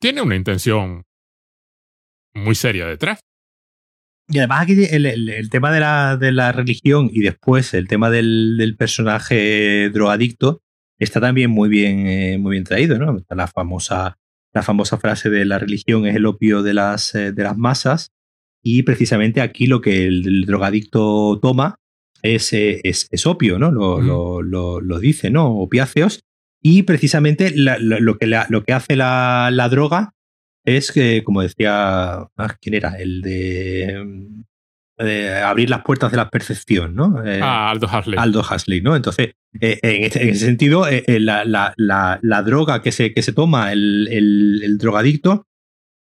[0.00, 1.04] tiene una intención
[2.34, 3.20] muy seria detrás.
[4.28, 8.56] Y además aquí el, tema de la, de la, religión y después el tema del,
[8.56, 10.62] del personaje drogadicto
[10.98, 13.16] está también muy bien, eh, muy bien traído, ¿no?
[13.16, 14.18] Está la famosa,
[14.52, 18.12] la famosa frase de la religión es el opio de las, eh, de las masas
[18.62, 21.76] y precisamente aquí lo que el, drogadicto toma
[22.22, 23.72] es, eh, es, es opio, ¿no?
[23.72, 25.56] Lo, lo, lo, dice, ¿no?
[25.56, 26.20] Opiáceos.
[26.62, 30.14] Y precisamente lo, que lo que hace la, la, droga
[30.64, 32.96] es que, como decía, ah, ¿quién era?
[32.98, 34.42] El de,
[35.44, 37.24] abrir las puertas de la percepción, ¿no?
[37.24, 38.18] Eh, ah, Aldo Hasley.
[38.18, 38.94] Aldo Hasley, ¿no?
[38.94, 44.08] Entonces, eh, en, ese sentido, la, la, la, droga que se, que se toma el,
[44.10, 45.46] el, el drogadicto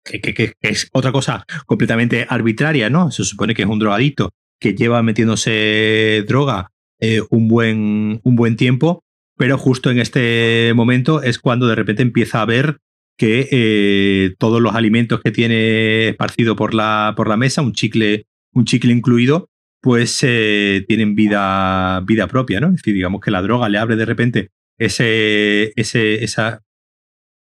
[0.04, 3.12] que, es otra cosa completamente arbitraria, ¿no?
[3.12, 8.56] Se supone que es un drogadicto que lleva metiéndose droga eh, un, buen, un buen
[8.56, 9.04] tiempo,
[9.38, 12.80] pero justo en este momento es cuando de repente empieza a ver
[13.20, 18.26] que eh, todos los alimentos que tiene esparcido por la, por la mesa, un chicle,
[18.54, 19.50] un chicle incluido,
[19.82, 22.68] pues eh, tienen vida, vida propia, ¿no?
[22.68, 26.62] Es decir, digamos que la droga le abre de repente ese, ese, esa,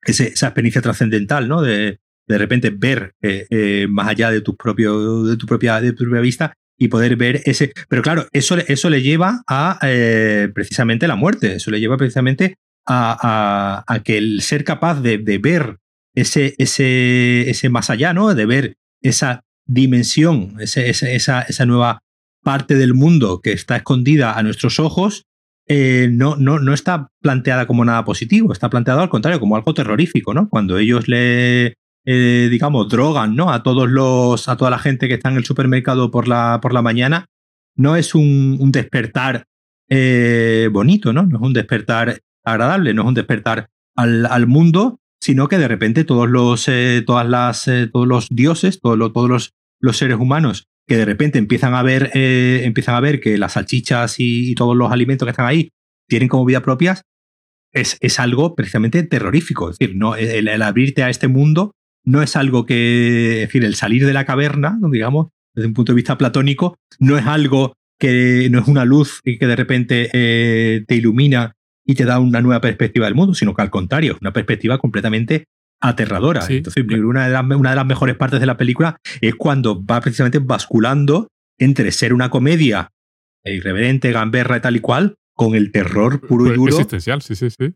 [0.02, 1.62] esa experiencia trascendental, ¿no?
[1.62, 5.78] De, de repente ver eh, más allá de de, tu propia, de tu propia
[6.20, 7.72] vista y poder ver ese...
[7.88, 9.78] Pero claro, eso, eso le lleva a
[10.52, 15.78] precisamente la muerte, eso le lleva precisamente a, que el ser capaz de, ver
[16.14, 18.34] ese, ese, ese más allá, ¿no?
[18.34, 22.00] De ver esa dimensión, esa, esa, nueva
[22.42, 25.24] parte del mundo que está escondida a nuestros ojos,
[25.68, 29.72] eh, no, no, no, está planteada como nada positivo, está planteado al contrario, como algo
[29.72, 30.48] terrorífico, ¿no?
[30.48, 33.52] Cuando ellos le, eh, digamos, drogan, ¿no?
[33.52, 36.72] A todos los, a toda la gente que está en el supermercado por la, por
[36.72, 37.26] la mañana,
[37.76, 39.44] no es un, despertar
[39.88, 41.24] eh, bonito, ¿no?
[41.24, 45.68] No es un despertar agradable, no es un despertar al, al mundo, sino que de
[45.68, 46.68] repente todos los,
[47.06, 51.84] todas las, todos los dioses, todos, los, los seres humanos que de repente empiezan a
[51.84, 55.70] ver, eh, empiezan a ver que las salchichas y, todos los alimentos que están ahí
[56.08, 57.04] tienen como vida propias,
[57.72, 59.70] es, es algo precisamente terrorífico.
[59.70, 63.76] Es decir, no, el, abrirte a este mundo no es algo que, es decir, el
[63.76, 68.48] salir de la caverna, digamos, desde un punto de vista platónico, no es algo que
[68.50, 71.54] no es una luz que de repente eh, te ilumina
[71.90, 74.78] y te da una nueva perspectiva del mundo, sino que al contrario, es una perspectiva
[74.78, 75.46] completamente
[75.80, 76.46] aterradora.
[76.48, 80.00] Entonces, una de, las, una de las mejores partes de la película es cuando va
[80.00, 81.26] precisamente basculando
[81.58, 82.90] entre ser una comedia
[83.44, 86.74] irreverente, gamberra y tal y cual, con el terror puro y pues, duro.
[86.74, 87.74] Existencial, sí, sí, sí.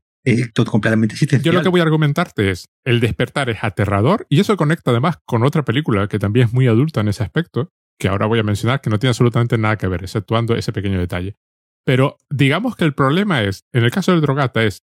[0.53, 1.53] todo completamente existencial.
[1.53, 5.19] Yo lo que voy a argumentarte es, el despertar es aterrador y eso conecta además
[5.27, 8.45] con otra película que también es muy adulta en ese aspecto, que ahora voy a
[8.45, 11.35] mencionar, que no tiene absolutamente nada que ver, exceptuando ese pequeño detalle.
[11.85, 14.85] Pero digamos que el problema es, en el caso del drogata, es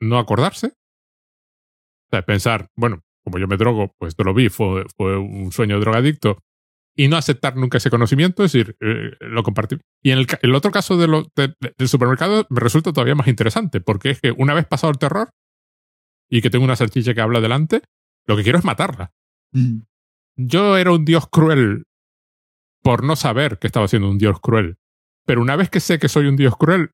[0.00, 4.84] no acordarse, o sea, pensar, bueno, como yo me drogo, pues esto lo vi, fue,
[4.96, 6.38] fue un sueño de drogadicto,
[6.96, 9.82] y no aceptar nunca ese conocimiento, es decir, eh, lo compartir.
[10.02, 14.10] Y en el, otro caso de lo, del supermercado me resulta todavía más interesante, porque
[14.10, 15.30] es que una vez pasado el terror
[16.30, 17.82] y que tengo una salchicha que habla delante,
[18.26, 19.12] lo que quiero es matarla.
[19.52, 19.82] Mm.
[20.36, 21.84] Yo era un dios cruel
[22.82, 24.78] por no saber que estaba siendo un dios cruel.
[25.26, 26.92] Pero una vez que sé que soy un dios cruel,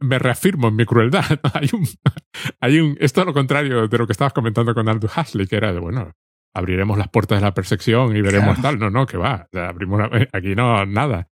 [0.00, 1.24] me reafirmo en mi crueldad.
[1.54, 1.86] hay un,
[2.60, 5.56] hay un, esto es lo contrario de lo que estabas comentando con Aldous Huxley, que
[5.56, 6.12] era de, bueno,
[6.54, 8.78] abriremos las puertas de la percepción y veremos tal.
[8.78, 9.48] No, no, que va.
[9.52, 11.28] abrimos aquí no, nada.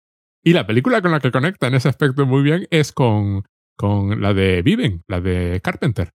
[0.45, 3.45] Y la película con la que conecta en ese aspecto muy bien es con,
[3.77, 6.11] con la de Viven, la de Carpenter.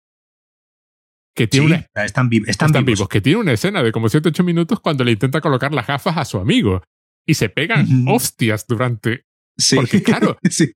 [1.35, 3.07] Que tiene están, están, vivos.
[3.07, 6.25] Que tiene una escena de como 7-8 minutos cuando le intenta colocar las gafas a
[6.25, 6.83] su amigo.
[7.25, 9.25] Y se pegan hostias durante
[9.59, 9.75] Sí.
[9.75, 10.71] Porque claro, sí.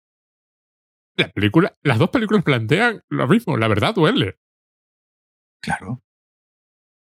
[1.15, 4.37] la película, las dos películas plantean lo mismo, la verdad duele.
[5.61, 6.03] Claro.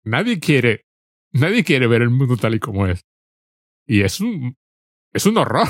[0.04, 0.86] Nadie quiere,
[1.32, 3.04] nadie quiere ver el mundo tal y como es.
[3.88, 4.56] Y es un,
[5.12, 5.67] es un horror.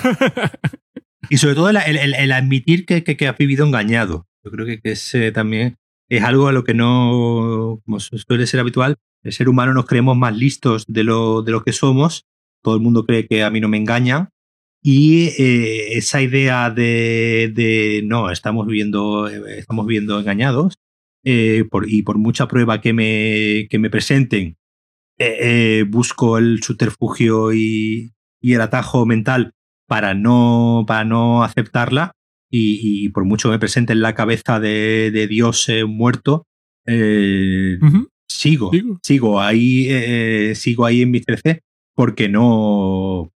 [1.30, 4.28] y sobre todo el, el, admitir que, que, has vivido engañado.
[4.44, 5.78] Yo creo que, que es, eh, también
[6.10, 10.18] es algo a lo que no, como suele ser habitual, el ser humano nos creemos
[10.18, 12.26] más listos de lo, de lo que somos.
[12.62, 14.30] Todo el mundo cree que a mí no me engañan
[14.82, 19.86] y eh, esa idea de, de, no, estamos viviendo, eh, estamos
[20.20, 20.76] engañados,
[21.24, 24.58] eh, por, y por mucha prueba que me, que me presenten,
[25.90, 29.54] busco el subterfugio y, y, el atajo mental
[29.88, 32.14] para no, para no aceptarla,
[32.50, 36.48] y, y por mucho que me presenten la cabeza de, de Dios muerto,
[38.28, 38.72] sigo,
[39.04, 39.42] sigo.
[39.42, 41.62] ahí, sigo ahí en mi 13
[41.94, 43.32] porque no,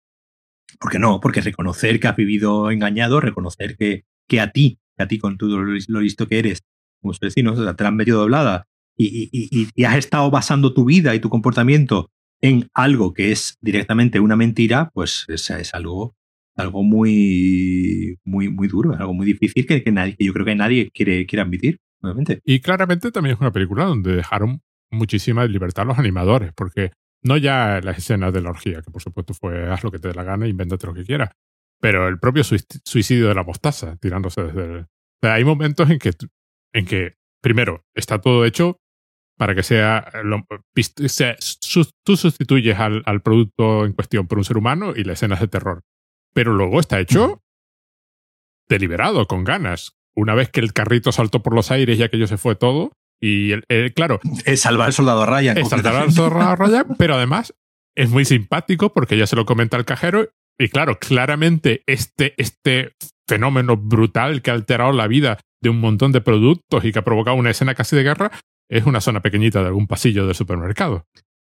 [0.84, 5.08] porque no, porque reconocer que has vivido engañado, reconocer que, que a ti, que a
[5.08, 6.60] ti con todo lo listo que eres,
[7.02, 8.68] como sus vecinos, te han medio doblada.
[8.98, 14.36] Y, has estado basando tu vida y tu comportamiento en algo que es directamente una
[14.36, 16.18] mentira, pues es, es algo,
[16.58, 20.56] algo muy, muy, muy duro, es algo muy difícil que, que, nadie, yo creo que
[20.56, 22.42] nadie quiere, quiere admitir, obviamente.
[22.44, 26.92] Y claramente también es una película donde dejaron muchísima libertad a los animadores, porque
[27.24, 30.10] no ya las escenas de la orgía, que por supuesto fue haz lo que te
[30.10, 31.32] dé la gana, invéntate lo que quieras.
[31.80, 34.78] Pero el propio suicidio de la mostaza, tirándose desde el...
[34.82, 34.88] O
[35.22, 36.12] sea, hay momentos en que,
[36.74, 38.80] en que, primero, está todo hecho
[39.38, 40.12] para que sea,
[42.04, 45.42] tú sustituyes al, al, producto en cuestión por un ser humano y la escena es
[45.42, 45.84] de terror.
[46.34, 47.44] Pero luego está hecho
[48.70, 49.98] deliberado, con ganas.
[50.16, 52.92] Una vez que el carrito saltó por los aires y aquello se fue todo,
[53.26, 53.54] y
[53.92, 54.20] claro.
[54.44, 55.58] Es salvar al soldado Ryan.
[55.58, 57.54] Es salvar al soldado Ryan, pero además
[57.96, 60.30] es muy simpático porque ya se lo comenta el cajero.
[60.60, 62.96] Y claro, claramente este, este
[63.28, 67.04] fenómeno brutal que ha alterado la vida de un montón de productos y que ha
[67.04, 68.32] provocado una escena casi de guerra
[68.70, 71.06] es una zona pequeñita de algún pasillo del supermercado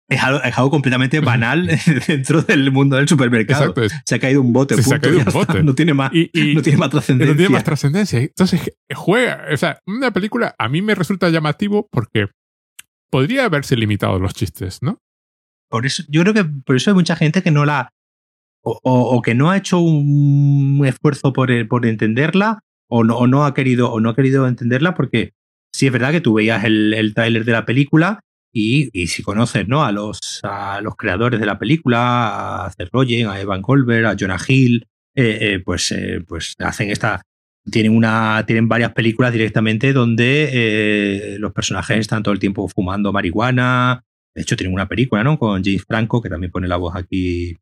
[0.09, 1.67] es algo, completamente banal
[2.07, 3.73] dentro del mundo del supermercado.
[4.05, 4.81] Se ha caído un bote.
[4.81, 5.63] Se ha caído un bote.
[5.63, 7.33] No tiene más, no tiene más trascendencia.
[7.33, 8.19] No tiene más trascendencia.
[8.19, 9.45] Entonces, juega.
[9.51, 12.27] O sea, una película a mí me resulta llamativo porque
[13.09, 14.99] podría haberse limitado los chistes, ¿no?
[15.69, 17.89] Por eso, yo creo que por eso hay mucha gente que no la.
[18.65, 23.53] O, que no ha hecho un esfuerzo por, por entenderla, o no, o no ha
[23.53, 25.33] querido, o no ha querido entenderla porque
[25.73, 28.21] sí es verdad que tú veías el, el tráiler de la película
[28.53, 29.83] y, si conoces ¿no?
[29.83, 34.15] a, los, a los creadores de la película, a Seth Rogen, a Evan Goldberg, a
[34.17, 34.85] Jonah Hill,
[35.15, 37.21] eh, eh, pues, eh, pues hacen esta.
[37.71, 43.13] Tienen, una, tienen varias películas directamente donde eh, los personajes están todo el tiempo fumando
[43.13, 44.03] marihuana.
[44.35, 45.39] De hecho, tienen una película ¿no?
[45.39, 47.55] con James Franco, que también pone la voz aquí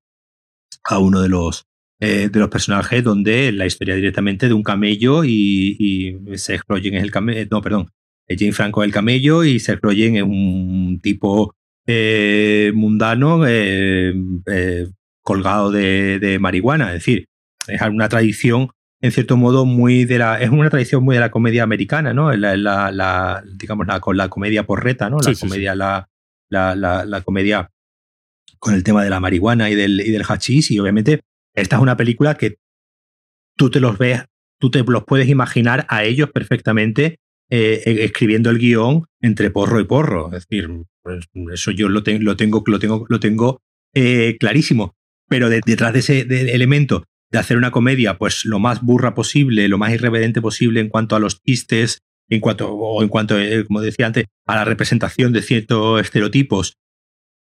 [0.84, 1.65] a uno de los,
[1.99, 7.04] de los personajes, donde la historia directamente de un camello y, y Seth Rogen es
[7.04, 7.47] el camello.
[7.51, 7.91] No, perdón.
[8.28, 11.54] James Franco es el camello y Seth Rogen es un tipo
[11.88, 14.14] eh, mundano eh,
[14.46, 14.88] eh,
[15.22, 16.88] colgado de, de, marihuana.
[16.88, 17.26] Es decir,
[17.68, 18.70] es una tradición,
[19.02, 20.40] en cierto modo, muy de la.
[20.40, 22.32] Es una tradición muy de la comedia americana, ¿no?
[22.34, 25.18] La, la, la digamos, la, la comedia porreta, ¿no?
[25.18, 26.08] La Sí, sí, comedia, la,
[26.50, 27.70] la comedia
[28.60, 30.72] con el tema de la marihuana y del, y del hachís.
[30.72, 31.22] Y obviamente,
[31.56, 32.58] esta es una película que
[33.58, 34.24] tú te los ves,
[34.60, 37.18] tú te los puedes imaginar a ellos perfectamente
[37.52, 40.28] eh, escribiendo el guion entre porro y porro.
[40.34, 40.70] Es decir,
[41.04, 43.60] pues eso yo lo, te, lo tengo, lo tengo, lo tengo
[43.94, 44.94] eh, clarísimo.
[45.30, 49.14] Pero de, detrás de ese de elemento de hacer una comedia, pues lo más burra
[49.14, 53.40] posible, lo más irreverente posible en cuanto a los chistes, en cuanto, o en cuanto,
[53.40, 56.76] eh, como decía antes, a la representación de ciertos estereotipos,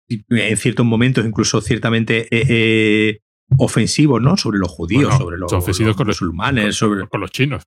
[0.08, 3.20] en ciertos momentos incluso ciertamente eh,
[3.58, 4.38] ofensivos, ¿no?
[4.38, 7.64] Sobre los judíos, Bueno, sobre los, los los- musulmanes, con, sobre con los chinos.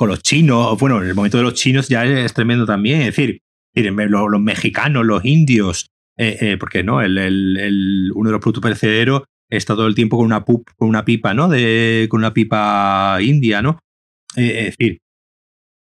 [0.00, 0.78] Con los chinos.
[0.78, 3.02] Bueno, en el momento de los chinos ya es tremendo también.
[3.02, 3.42] Es decir,
[3.74, 8.40] los, los mexicanos, los indios, eh, eh, porque no, el, el, el- uno de los
[8.40, 11.50] productos perecederos está todo el tiempo con una, pup- con una pipa, ¿no?
[11.50, 13.78] De, con una pipa india, ¿no?
[14.36, 15.00] Eh, es decir,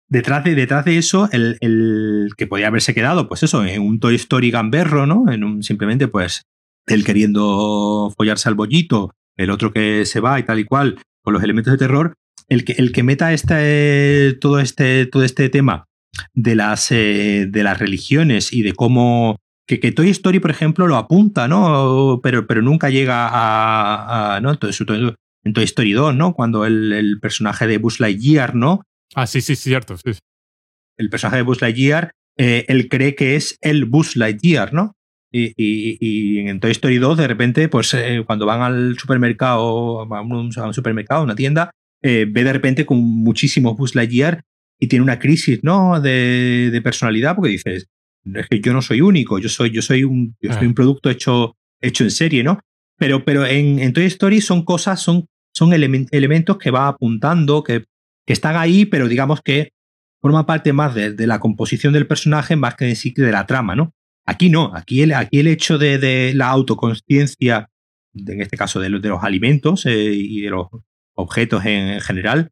[0.07, 3.99] detrás de, detrás de eso, el, el que podía haberse quedado, pues eso, en un
[3.99, 5.29] Toy Story gamberro, ¿no?
[5.29, 6.43] En un, simplemente, pues,
[6.87, 11.33] él queriendo follarse al bollito, el otro que se va y tal y cual, con
[11.33, 12.13] los elementos de terror,
[12.49, 15.85] el que, el que meta este, todo, este, todo este tema
[16.33, 19.37] de las, eh, de las religiones y de cómo.
[19.67, 22.19] Que, que, Toy Story, por ejemplo, lo apunta, ¿no?
[22.21, 24.35] Pero, pero nunca llega a.
[24.35, 24.51] a ¿no?
[24.51, 24.85] Entonces,
[25.43, 26.33] en Toy Story 2, ¿no?
[26.33, 28.81] Cuando el, el, personaje de Buzz Lightyear, ¿no?
[29.15, 29.97] Ah, sí, sí, cierto.
[29.97, 30.11] Sí.
[30.97, 34.93] El personaje de Buzz Lightyear, eh, él cree que es el Buzz Lightyear, ¿no?
[35.31, 40.01] Y, y, y, en Toy Story 2, de repente, pues eh, cuando van al supermercado,
[40.01, 41.71] a un, a un supermercado, a una tienda,
[42.07, 44.43] eh, ve de repente con muchísimos Buzz Lightyear
[44.79, 45.99] y tiene una crisis, ¿no?
[45.99, 47.87] De, de, personalidad, porque dices,
[48.31, 51.09] es que yo no soy único, yo soy, yo soy un, yo soy un producto
[51.09, 52.59] hecho, hecho en serie, ¿no?
[52.99, 57.63] Pero, pero en, en Toy Story son cosas, son, son element, elementos que va apuntando,
[57.63, 57.85] que,
[58.23, 59.71] que, están ahí, pero digamos que
[60.21, 63.95] forma parte más de, de, la composición del personaje más que de la trama, ¿no?
[64.27, 67.71] Aquí no, aquí el, aquí el hecho de, de la autoconsciencia,
[68.13, 70.67] en este caso de, de los alimentos eh, y de los
[71.15, 72.51] objetos en, en, general,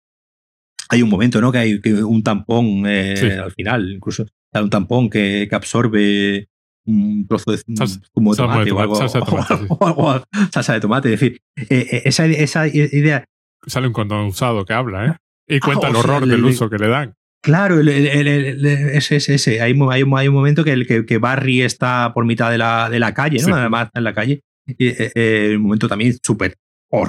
[0.90, 1.52] hay un momento, ¿no?
[1.52, 3.28] Que hay un tampón eh, sí.
[3.28, 6.48] al final, incluso hay un tampón que, que absorbe
[6.86, 10.16] un trozo de salsa, zumo de tomate, o algo, salsa de tomate, o, o, o,
[10.16, 11.14] o, salsa de tomate.
[11.14, 13.26] Es decir, eh, esa, esa, idea.
[13.66, 15.18] Sale un condón usado que habla, ¿eh?
[15.48, 17.16] Y cuenta ah, el horror sea, del el, uso que le dan.
[17.42, 19.62] Claro, el, el, ese, ese, ese.
[19.62, 22.90] Hay, hay, hay, un momento que, el, que, que, Barry está por mitad de la,
[22.90, 23.46] de la calle, ¿no?
[23.46, 23.52] Sí.
[23.52, 24.42] Además, en la calle.
[24.66, 26.56] Y, eh, un momento también súper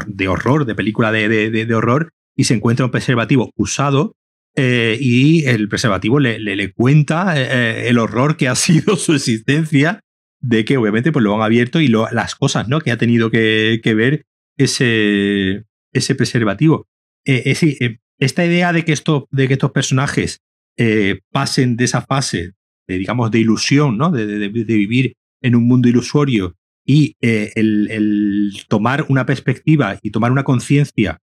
[0.07, 4.17] de horror, de película de, de, de, horror, y se encuentra un preservativo usado
[4.57, 10.01] eh, y el preservativo le, le, cuenta eh, el horror que ha sido su existencia,
[10.41, 12.81] de que obviamente pues lo han abierto y lo, las cosas ¿no?
[12.81, 16.87] que ha tenido que, que ver ese, ese preservativo.
[17.25, 17.63] Eh, es,
[18.19, 20.41] esta idea de que, esto, de que estos personajes
[20.77, 22.53] eh, pasen de esa fase,
[22.87, 24.11] de, digamos, de ilusión, ¿no?
[24.11, 30.11] de, de vivir en un mundo ilusorio y eh, el, el, tomar una perspectiva y
[30.11, 31.19] tomar una conciencia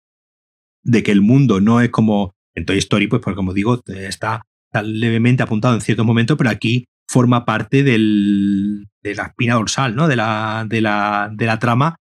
[0.85, 4.45] de que el mundo no es como en Toy Story, pues, pues como digo, está,
[4.67, 9.97] está, levemente apuntado en ciertos momentos, pero aquí forma parte del, de la espina dorsal,
[9.97, 10.09] ¿no?
[10.09, 11.97] De la, de la, de la trama,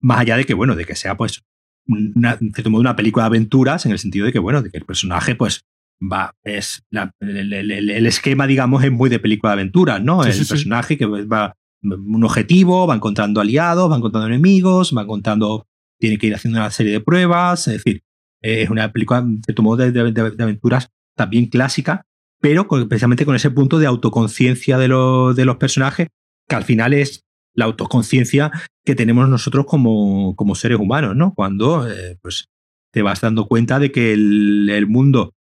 [0.00, 1.42] más allá de que, bueno, de que sea, pues,
[1.86, 4.70] una, en cierto modo, una película de aventuras, en el sentido de que, bueno, de
[4.70, 5.64] que el personaje, pues,
[6.00, 10.22] va, es la, el, el, el, esquema, digamos, es muy de película de aventuras, ¿no?
[10.22, 10.98] Sí, el sí, personaje sí.
[10.98, 15.66] que va un objetivo, va encontrando aliados, va encontrando enemigos, va encontrando,
[15.98, 18.02] tiene que ir haciendo una serie de pruebas, es decir,
[18.40, 22.06] es una película, en cierto modo, de, aventuras también clásica,
[22.40, 26.08] pero con, precisamente con ese punto de autoconciencia de, lo, de los personajes,
[26.48, 27.24] que al final es
[27.54, 28.50] la autoconciencia
[28.84, 31.34] que tenemos nosotros como, como seres humanos, ¿no?
[31.34, 32.48] Cuando eh, pues,
[32.92, 35.34] te vas dando cuenta de que el, mundo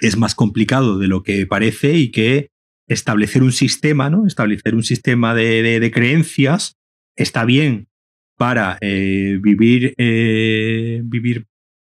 [0.00, 2.50] es más complicado de lo que parece y que
[2.88, 4.26] establecer un sistema, ¿no?
[4.26, 6.76] Establecer un sistema de, de, creencias
[7.16, 7.88] está bien
[8.36, 11.46] para eh, vivir, eh, vivir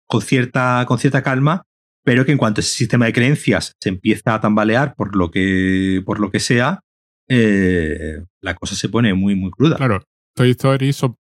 [0.06, 1.66] con cierta, con cierta calma,
[2.04, 6.02] pero que en cuanto ese sistema de creencias se empieza a tambalear por lo que,
[6.04, 6.80] por lo que sea,
[7.28, 9.76] eh, la cosa se pone muy, muy cruda.
[9.76, 10.02] Claro,
[10.34, 11.16] Toy Story son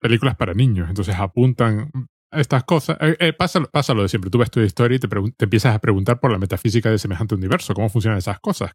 [0.00, 1.90] películas para niños, entonces apuntan
[2.30, 2.98] estas cosas.
[3.00, 3.60] Eh, eh, pasa,
[3.94, 6.90] de siempre, tú ves Toy Story y te, te empiezas a preguntar por la metafísica
[6.90, 8.72] de semejante universo, cómo funcionan esas cosas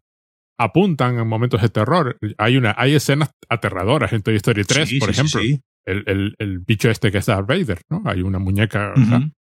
[0.58, 2.18] apuntan en momentos de terror.
[2.38, 5.40] Hay, una, hay escenas aterradoras en Toy Story 3, por ejemplo.
[5.40, 8.02] el, el, el, bicho este que es Darth Vader, ¿no?
[8.04, 8.94] Hay una muñeca.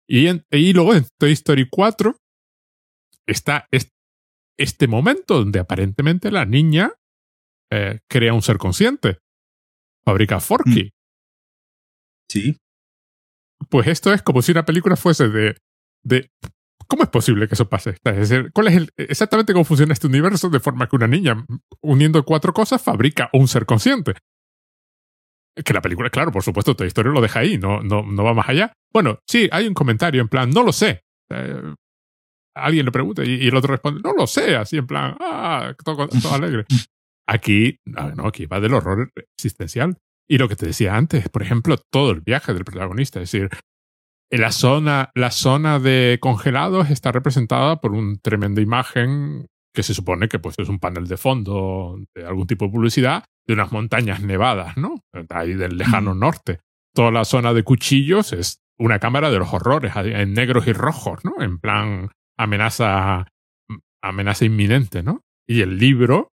[0.08, 2.16] y, y luego en Toy Story 4
[3.28, 3.68] está
[4.58, 6.93] este momento donde aparentemente la niña
[7.72, 9.20] eh, crea un ser consciente.
[10.05, 10.86] Fabrica Forky.
[10.86, 10.89] Mm.
[12.30, 12.58] Sí.
[13.70, 15.58] Pues esto es como si una película fuese de,
[16.03, 16.30] de
[16.88, 17.97] ¿Cómo es posible que eso pase?
[18.03, 21.45] Es decir, ¿cuál es el, exactamente cómo funciona este universo de forma que una niña,
[21.81, 24.13] uniendo cuatro cosas, fabrica un ser consciente?
[25.55, 28.33] Que la película, claro, por supuesto, toda historia lo deja ahí, no, no, no va
[28.33, 28.73] más allá.
[28.93, 31.01] Bueno, sí, hay un comentario en plan, no lo sé.
[31.29, 31.73] Eh,
[32.55, 36.07] alguien le pregunta y, el otro responde, no lo sé, así en plan, ah, todo,
[36.07, 36.65] todo alegre.
[37.29, 39.97] Aquí, no, aquí va del horror existencial.
[40.29, 43.49] Y lo que te decía antes, por ejemplo, todo el viaje del protagonista, es decir,
[44.30, 50.28] la zona, la zona de congelados está representada por una tremenda imagen que se supone
[50.28, 54.21] que pues, es un panel de fondo de algún tipo de publicidad de unas montañas
[54.21, 55.03] nevadas, ¿no?
[55.30, 56.59] Ahí del lejano norte.
[56.93, 61.23] Toda la zona de cuchillos es una cámara de los horrores, en negros y rojos,
[61.23, 61.41] ¿no?
[61.41, 63.28] En plan amenaza,
[64.01, 65.21] amenaza inminente, ¿no?
[65.47, 66.30] Y el libro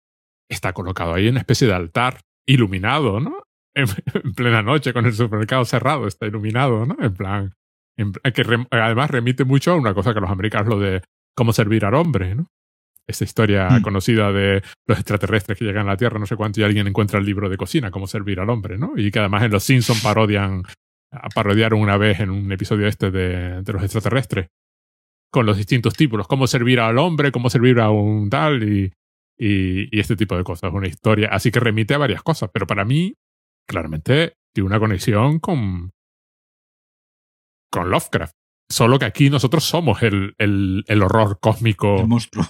[0.50, 3.42] está colocado ahí en una especie de altar iluminado, ¿no?
[3.74, 3.86] En,
[4.24, 6.96] en plena noche con el supermercado cerrado, está iluminado, ¿no?
[7.00, 7.54] En plan,
[8.34, 11.02] que además remite mucho a una cosa que los americanos lo de
[11.34, 12.46] cómo servir al hombre, ¿no?
[13.06, 13.82] Esta historia mm.
[13.82, 17.18] conocida de los extraterrestres que llegan a la Tierra, no sé cuánto, y alguien encuentra
[17.18, 18.92] el libro de cocina, cómo servir al hombre, ¿no?
[18.96, 20.62] Y que además en Los Simpsons parodian,
[21.34, 24.48] parodiaron una vez en un episodio este de, de los extraterrestres,
[25.30, 28.92] con los distintos títulos, cómo servir al hombre, cómo servir a un tal, y,
[29.38, 31.28] y, y este tipo de cosas, una historia.
[31.30, 33.14] Así que remite a varias cosas, pero para mí,
[33.66, 35.90] claramente, tiene una conexión con,
[37.70, 38.34] con Lovecraft.
[38.70, 42.44] Solo que aquí nosotros somos el, el, el horror cósmico monstruo.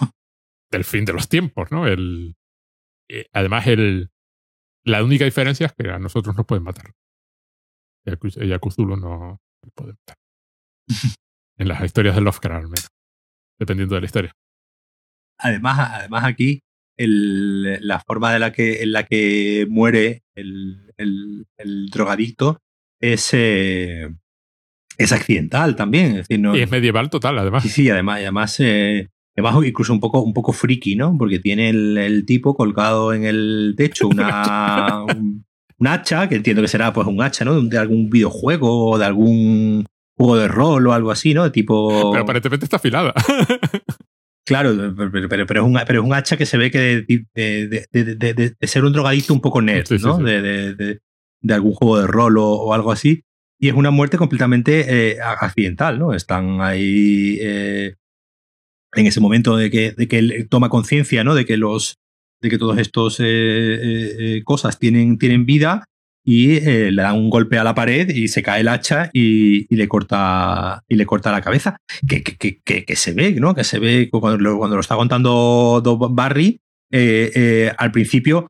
[0.71, 1.87] del fin de los tiempos, ¿no?
[1.87, 2.35] El,
[3.09, 4.11] eh, además, el,
[4.83, 6.91] la única diferencia es que a nosotros nos pueden matar.
[8.05, 9.39] Y a Cthulhu no
[9.75, 10.17] puede matar.
[11.57, 12.87] en las historias de Lovecraft, al menos.
[13.59, 14.35] Dependiendo de la historia.
[15.37, 16.61] Además, además aquí,
[16.97, 22.59] el, la forma de la que, en la que muere el, el, el drogadicto
[23.01, 24.09] es, eh,
[24.99, 26.07] es accidental también.
[26.07, 27.63] Es decir, no, y es medieval total, además.
[27.63, 31.17] Sí, sí, además, además, eh, además incluso un poco, un poco friki, ¿no?
[31.17, 36.91] Porque tiene el, tipo colgado en el techo una, un, hacha, que entiendo que será
[36.91, 37.59] pues un hacha, ¿no?
[37.61, 39.85] De, algún videojuego o de algún
[40.17, 41.49] juego de rol o algo así, ¿no?
[41.49, 42.11] Tipo...
[42.11, 43.13] Pero aparentemente está afilada.
[44.45, 48.55] Claro, pero, pero, es un, pero es un hacha que se ve que de, de,
[48.59, 50.17] de ser un drogadito un poco nerd, ¿no?
[50.17, 50.99] De,
[51.53, 53.23] algún juego de rol o, o, algo así.
[53.59, 56.13] Y es una muerte completamente eh, accidental, ¿no?
[56.13, 57.95] Están ahí eh,
[58.93, 61.35] en ese momento de que, de que él toma conciencia, ¿no?
[61.35, 61.95] De que los
[62.41, 65.83] de que todas estas eh, cosas tienen, tienen vida
[66.23, 69.89] y le dan un golpe a la pared y se cae el hacha y, le
[69.89, 71.75] corta y le corta la cabeza
[72.07, 74.95] que, que, que, que se ve no que se ve cuando lo, cuando lo está
[74.95, 75.81] contando
[76.11, 78.47] Barry al principio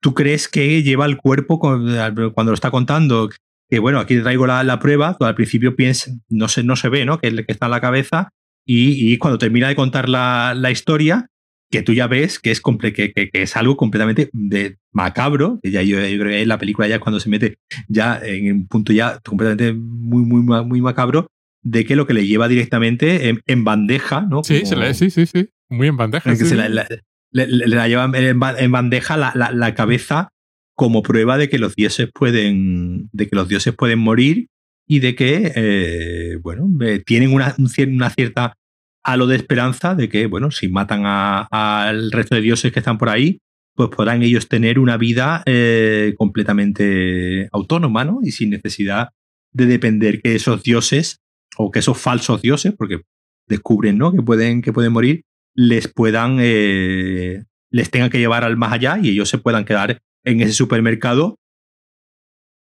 [0.00, 3.30] tú crees que lleva el cuerpo cuando lo está contando
[3.72, 7.18] que bueno, aquí traigo la, prueba, al principio piensa, no se, no se ve, ¿no?
[7.18, 8.28] Que, que está en la cabeza,
[8.66, 11.28] y, cuando termina de contar la, historia,
[11.70, 15.80] que tú ya ves que es, que, que, es algo completamente de macabro, que ya
[15.80, 17.56] yo, creo que en la película ya cuando se mete
[17.88, 21.28] ya en un punto ya completamente muy, muy, muy macabro,
[21.62, 24.44] de que lo que le lleva directamente en, bandeja, ¿no?
[24.44, 26.30] Sí, sí, sí, sí, muy en bandeja.
[26.30, 30.28] le, la lleva en, bandeja la, la, cabeza
[30.74, 34.48] como prueba de que los dioses pueden, de que los dioses pueden morir
[34.86, 38.54] y de que, eh, bueno, eh, tienen una, una, cierta
[39.04, 43.08] halo de esperanza de que, bueno, si matan al resto de dioses que están por
[43.08, 43.38] ahí,
[43.74, 48.20] pues podrán ellos tener una vida eh, completamente autónoma, ¿no?
[48.22, 49.08] Y sin necesidad
[49.52, 51.20] de depender que esos dioses
[51.56, 53.00] o que esos falsos dioses, porque
[53.48, 54.12] descubren, ¿no?
[54.12, 59.10] Que pueden, que pueden morir, les puedan, les tengan que llevar al más allá y
[59.10, 61.38] ellos se puedan quedar en ese supermercado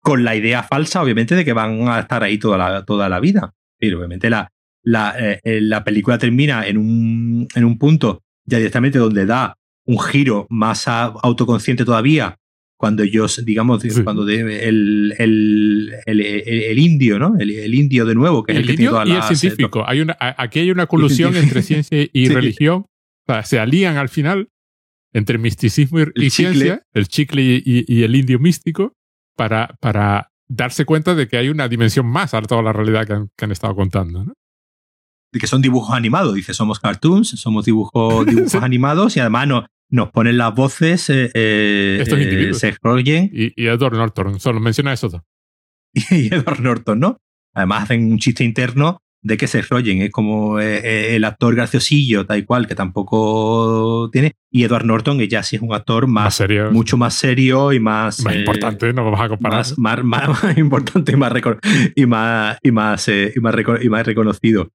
[0.01, 3.19] con la idea falsa, obviamente, de que van a estar ahí toda la, toda la
[3.19, 3.53] vida.
[3.77, 4.49] Pero obviamente la,
[4.83, 9.55] la, eh, eh, la película termina en un, en un punto ya directamente donde da
[9.85, 12.37] un giro más autoconsciente todavía
[12.77, 17.35] cuando ellos, digamos, cuando de, el, el, el, indio, ¿no?
[17.39, 19.83] El, indio de nuevo, que es el, que tiene todas y el científico.
[19.87, 22.85] Hay una, aquí hay una colusión entre ciencia y religión.
[23.27, 24.49] O sea, se alían al final
[25.13, 28.93] entre misticismo y, ciencia, el chicle y, el indio místico,
[29.35, 33.45] para, para darse cuenta de que hay una dimensión más a toda la realidad que
[33.45, 34.25] han, estado contando.
[34.25, 34.33] ¿no?
[35.31, 39.65] De que son dibujos animados, dice, somos cartoons, somos dibujos, dibujos animados y además no,
[39.89, 42.63] nos ponen las voces eh, eh, Estos individuos.
[42.63, 45.09] Eh, y, y, Edward Norton, solo menciona eso.
[45.09, 45.21] Dos.
[45.93, 47.17] y Edward Norton, ¿no?
[47.53, 52.39] Además hacen un chiste interno de que se Rogen es como el actor graciosillo, tal
[52.39, 54.36] y cual, que tampoco tiene.
[54.51, 56.41] Y Edward Norton, que ya sí es un actor más,
[56.72, 58.24] mucho más serio y más.
[58.24, 59.65] Más importante, no vamos a comparar.
[59.78, 61.34] Más, más, importante y más,
[61.95, 64.70] y más, y más, y más, y más reconocido.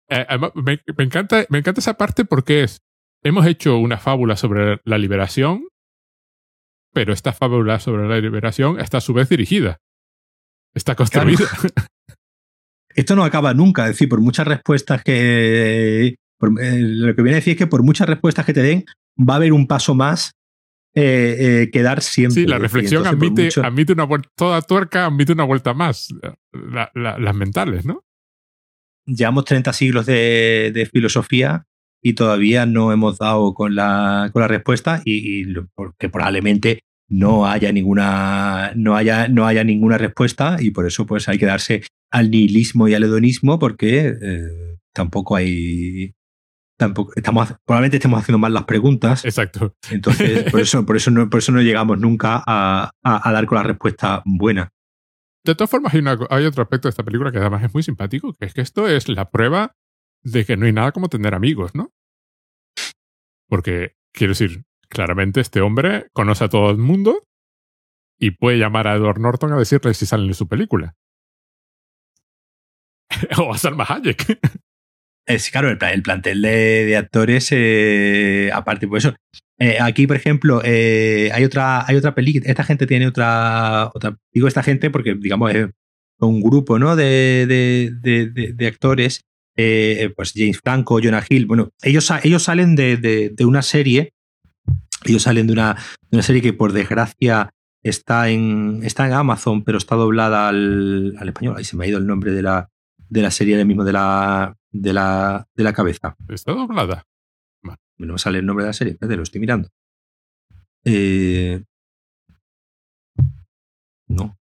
[0.54, 2.82] me, me, encanta, me encanta esa parte porque es
[3.22, 5.66] hemos hecho una fábula sobre la liberación,
[6.92, 9.78] pero esta fábula sobre la liberación está a su vez dirigida.
[10.74, 11.46] Está construida.
[12.94, 16.06] Esto no acaba nunca, es decir, por muchas respuestas que...
[16.06, 18.84] Eh, lo que viene a decir es que por muchas respuestas que te den,
[19.18, 20.32] va a haber un paso más
[20.94, 22.42] eh, eh, que dar siempre.
[22.42, 26.08] Sí, la reflexión admite, admite, una vuelta, toda tuerca admite una vuelta más,
[26.52, 28.04] las mentales, ¿no?
[29.06, 31.64] Llevamos 30 siglos de, de filosofía
[32.02, 37.72] y todavía no hemos dado con la, con la respuesta y, porque probablemente no haya
[37.72, 42.30] ninguna no haya no haya ninguna respuesta y por eso pues hay que darse al
[42.30, 46.14] nihilismo y al hedonismo porque eh, tampoco hay
[46.78, 49.24] tampoco estamos probablemente estemos haciendo mal las preguntas.
[49.24, 49.76] Exacto.
[49.90, 53.56] Entonces por eso por eso no por eso no llegamos nunca a, a, dar con
[53.56, 54.70] la respuesta buena.
[55.44, 58.32] De todas formas hay, hay otro aspecto de esta película que además es muy simpático
[58.32, 59.74] que es que esto es la prueba
[60.22, 61.92] de que no hay nada como tener amigos, ¿no?
[63.48, 67.24] Porque, quiero decir, claramente este hombre conoce a todo el mundo
[68.18, 70.94] y puede llamar a Edward Norton a decirle si sale en su película.
[73.38, 74.38] o a Salma Hayek.
[75.26, 79.14] Es claro, el, plantel de, actores, eh, aparte por eso.
[79.58, 82.44] Eh, aquí, por ejemplo, eh, hay otra, hay otra película.
[82.48, 83.90] Esta gente tiene otra.
[84.32, 85.68] Digo esta gente porque, digamos, es
[86.18, 86.96] un grupo, ¿no?
[86.96, 89.24] De, de, de actores
[89.54, 94.14] pues James Franco, Jonah Hill, bueno, ellos, ellos salen de, una serie,
[95.04, 95.76] ellos salen de una,
[96.10, 97.50] una, serie que por desgracia
[97.82, 101.56] está en, está en Amazon, pero está doblada al, español.
[101.56, 103.92] Ahí se me ha ido el nombre de la, de la serie ahora mismo de
[103.92, 106.16] la, de la, de la cabeza.
[106.28, 107.04] ¿Está doblada?
[107.98, 109.68] No me sale el nombre de la serie, espérate, lo estoy mirando.
[110.84, 111.62] Eh,
[114.08, 114.36] no,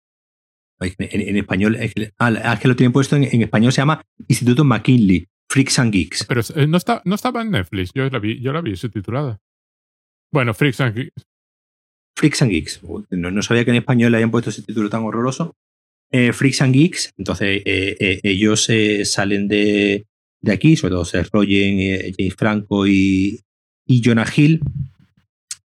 [0.81, 1.77] en, español,
[2.19, 6.25] ah, es que, lo tienen puesto en, español, se llama Instituto McKinley, Freaks and Geeks.
[6.25, 9.39] Pero eh, no, está, no estaba en Netflix, yo la vi, yo la vi subtitulada.
[10.33, 11.25] Bueno, Freaks and Geeks.
[12.17, 12.81] Freaks and Geeks.
[13.11, 15.55] No, sabía que en español le habían puesto ese título tan horroroso.
[16.11, 18.69] Eh, Freaks and Geeks, entonces eh, ellos
[19.05, 20.07] salen de,
[20.41, 23.41] de, aquí, sobre todo Seth Rogen, James Franco y,
[23.87, 24.61] y Jonah Hill,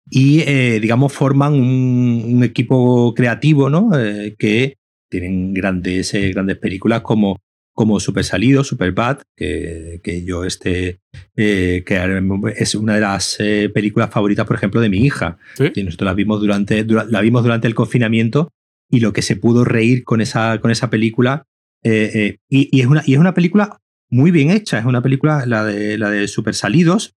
[0.10, 0.42] y
[0.80, 3.92] digamos forman un, equipo creativo ¿no?
[4.38, 4.78] que
[5.12, 7.40] tienen grandes, eh, grandes películas como,
[7.74, 11.00] como Super Salido, Super Bad, que, que yo este,
[11.36, 15.38] eh, que es una de las eh, películas favoritas, por ejemplo, de mi hija.
[15.74, 18.52] Y nosotros la vimos durante, la vimos durante el confinamiento
[18.90, 21.46] y lo que se pudo reír con esa, con esa película.
[21.84, 23.80] Y, y, es una, y es una película
[24.12, 27.16] muy bien hecha, es una película, la de, la de Super Salidos,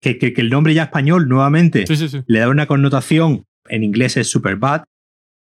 [0.00, 1.84] que, que, el nombre ya español nuevamente
[2.26, 4.84] le da una connotación, en inglés es Super Bad,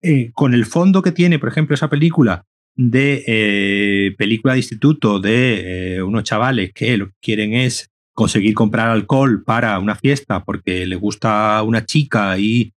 [0.03, 2.43] eh, con el fondo que tiene, por ejemplo, esa película
[2.89, 8.53] de eh, película de instituto de eh, unos chavales que lo que quieren es conseguir
[8.53, 12.73] comprar alcohol para una fiesta porque le gusta una chica y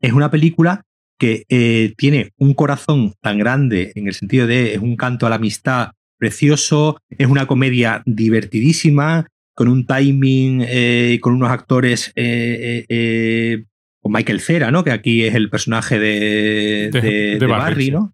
[0.00, 0.82] es una película
[1.18, 5.36] que tiene un corazón tan grande en el sentido de es un canto a la
[5.36, 10.66] amistad precioso, es una comedia divertidísima, con un timing,
[11.20, 12.12] con unos actores
[14.08, 14.84] Michael Cera, ¿no?
[14.84, 16.90] Que aquí es el personaje de,
[17.38, 18.12] de, Barry, ¿no?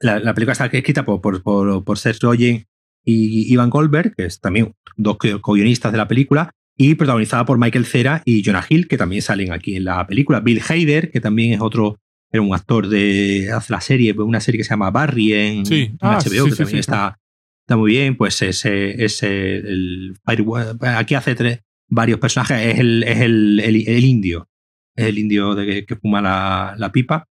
[0.00, 2.66] La, película está escrita por, por, por, Seth Rogen
[3.04, 7.86] y Ivan Goldberg, que es también dos co-guionistas de la película, y protagonizada por Michael
[7.86, 10.40] Cera y Jonah Hill, que también salen aquí en la película.
[10.40, 11.98] Bill Hader, que también es otro,
[12.30, 15.62] era un actor de hace la serie, una serie que se llama Barry en,
[16.00, 17.18] ah, HBO, que también está,
[17.60, 18.16] está muy bien.
[18.16, 24.48] Pues ese, ese el, aquí hace tres, varios personajes, es el, es el, el indio,
[24.96, 27.28] es el indio de, que, fuma la, pipa,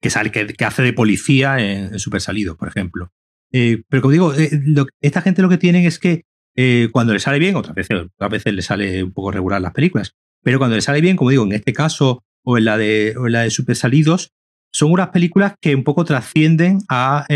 [0.00, 3.12] que, sale, que, hace de policía en, Super Salido, por ejemplo.
[3.52, 4.50] Eh, pero como digo, eh,
[5.00, 6.24] esta gente lo que tienen es que
[6.56, 9.72] eh, cuando le sale bien, otras veces, otras veces le sale un poco regular las
[9.72, 13.14] películas, pero cuando le sale bien, como digo, en este caso o en la de,
[13.28, 14.30] la de Super Salidos,
[14.72, 17.26] son unas películas que un poco trascienden a,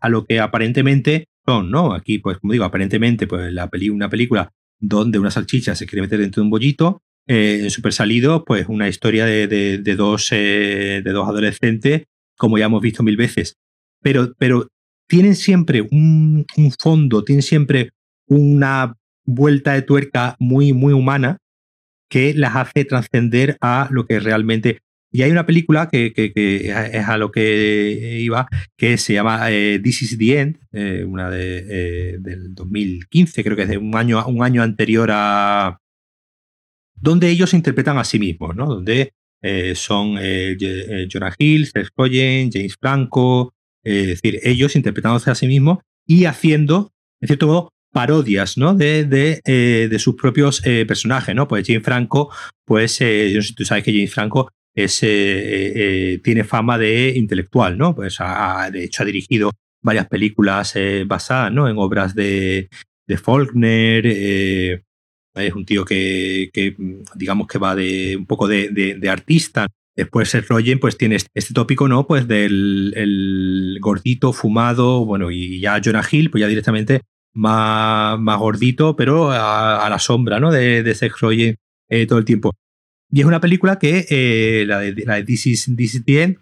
[0.00, 1.92] a lo que aparentemente son, ¿no?
[1.92, 6.02] Aquí, pues, como digo, aparentemente, pues la peli una película donde una salchicha se quiere
[6.02, 7.02] meter dentro de un bollito.
[7.28, 12.04] Eh, en Super Salido, pues una historia de, de, dos, eh, de dos adolescentes,
[12.36, 13.56] como ya hemos visto mil veces.
[14.02, 14.68] Pero, pero
[15.08, 17.90] tienen siempre un, un, fondo, tienen siempre
[18.28, 21.38] una vuelta de tuerca muy, muy humana
[22.08, 24.78] que las hace trascender a lo que realmente
[25.16, 30.02] y hay una película que, es a lo que iba, que se llama eh, This
[30.02, 34.42] is the End, eh, una de, del 2015, creo que es de un año, un
[34.42, 35.78] año anterior a...
[37.08, 38.66] donde ellos interpretan a sí mismos, ¿no?
[38.66, 39.12] Donde
[39.74, 43.54] son Jonah Hill, Seth Cohen, James Franco,
[43.84, 46.90] es decir, ellos interpretándose a sí mismos y haciendo,
[47.20, 48.74] en cierto modo, parodias ¿no?
[48.74, 49.40] de, de,
[49.88, 51.46] de sus propios personajes, ¿no?
[51.46, 52.30] Pues James Franco,
[52.64, 56.76] pues yo no sé si tú sabes que James Franco es, eh, eh, tiene fama
[56.78, 57.94] de intelectual, ¿no?
[57.94, 58.18] Pues
[58.70, 59.50] de hecho ha dirigido
[59.82, 61.68] varias películas eh, basadas ¿no?
[61.68, 62.68] en obras de,
[63.06, 64.84] de Faulkner.
[65.36, 66.76] Es un tío que, que,
[67.14, 69.66] digamos que va de un poco de, de, artista.
[69.94, 72.06] Después el Rogen pues tiene este, este tópico, ¿no?
[72.06, 77.00] Pues del el gordito, fumado, bueno, y ya Jonah Hill, pues ya directamente
[77.34, 80.50] más, más gordito, pero a, la sombra, ¿no?
[80.50, 81.56] De, de Seth Rogen
[82.08, 82.52] todo el tiempo.
[83.10, 86.38] Y es una película que, eh, la, de, la de This is, the End,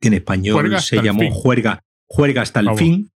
[0.00, 3.10] que en español se llamó Juerga, Juerga hasta el fin,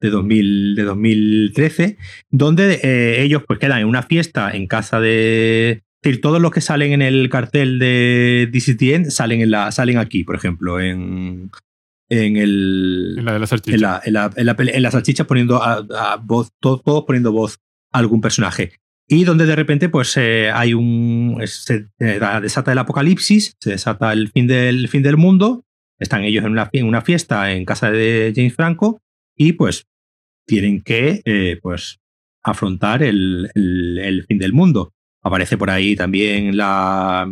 [0.00, 1.98] de, 2000, de 2013,
[2.30, 5.82] donde eh, ellos pues quedan en una fiesta en casa de...
[6.02, 9.40] Es decir, todos los que salen en el cartel de This is the End salen,
[9.40, 11.50] en la, salen aquí, por ejemplo, en,
[12.08, 13.74] en el en la de la salchicha.
[13.74, 13.80] en
[14.12, 17.58] la, en la, en la, salchicha poniendo a, voz todos poniendo voz
[17.92, 18.72] a algún personaje.
[19.08, 24.30] Y donde de repente pues eh, hay un se desata el apocalipsis se desata el
[24.30, 25.64] fin del fin del mundo
[26.00, 29.00] están ellos en una, en una fiesta en casa de James Franco
[29.36, 29.86] y pues
[30.46, 31.98] tienen que eh, pues
[32.42, 34.92] afrontar el, el, fin del mundo.
[35.22, 37.30] Aparece por ahí también la,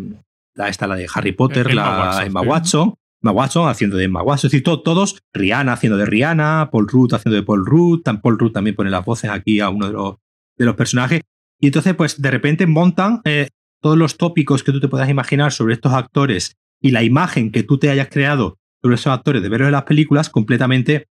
[0.54, 2.94] la esta la de Harry Potter la Emma Watson
[3.24, 7.14] Emma Watson haciendo de Emma Watson, es decir, todos, Rihanna haciendo de Rihanna, Paul Rudd
[7.14, 10.16] haciendo de Paul Rudd, Paul Rudd también pone las voces aquí a uno de los,
[10.58, 11.22] de los personajes,
[11.58, 13.48] y entonces, pues de repente montan eh,
[13.80, 17.62] todos los tópicos que tú te puedas imaginar sobre estos actores y la imagen que
[17.62, 21.06] tú te hayas creado sobre esos actores de verlos en las películas completamente,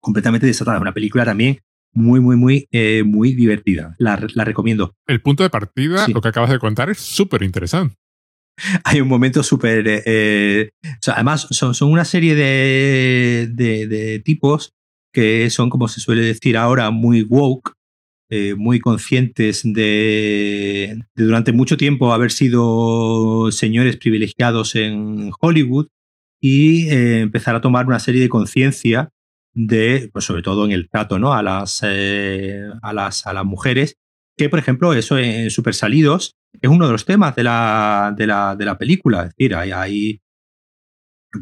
[0.00, 0.80] completamente desatada.
[0.80, 1.60] Una película también
[1.92, 3.94] muy, muy, muy, eh, muy divertida.
[3.98, 4.94] La, recomiendo.
[5.06, 7.96] El punto de partida, lo que acabas de contar, es súper interesante.
[8.84, 9.84] Hay un momento súper...
[9.86, 10.70] Eh,
[11.06, 14.72] además, son, son, una serie de, de, de, tipos
[15.12, 17.72] que son, como se suele decir ahora, muy woke,
[18.32, 25.88] eh, muy conscientes de, durante mucho tiempo haber sido señores privilegiados en Hollywood
[26.40, 29.10] y eh, empezar a tomar una serie de conciencia
[29.54, 31.34] de, pues sobre todo en el trato ¿no?
[31.34, 33.96] a, las, eh, a, las, a las mujeres,
[34.36, 38.26] que por ejemplo eso en Super Salidos es uno de los temas de la, de
[38.26, 39.22] la, de la película.
[39.22, 40.20] Es decir, hay, hay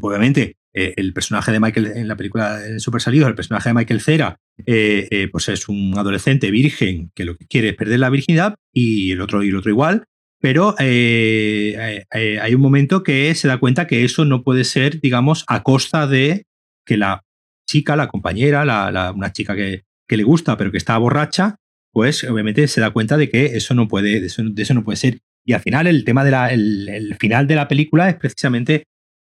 [0.00, 4.00] obviamente eh, el personaje de Michael en la película Super Salido, el personaje de Michael
[4.00, 4.36] Cera,
[4.66, 9.12] eh, pues es un adolescente virgen que lo que quiere es perder la virginidad y
[9.12, 10.04] el otro, y el otro igual.
[10.40, 15.64] Pero hay un momento que se da cuenta que eso no puede ser, digamos, a
[15.64, 16.44] costa de
[16.86, 17.24] que la
[17.68, 21.56] chica, la compañera, la, una chica que, que, le gusta pero que está borracha,
[21.92, 25.18] pues obviamente se da cuenta de que eso no puede, de eso, no puede ser.
[25.44, 28.84] Y al final el tema del el final de la película es precisamente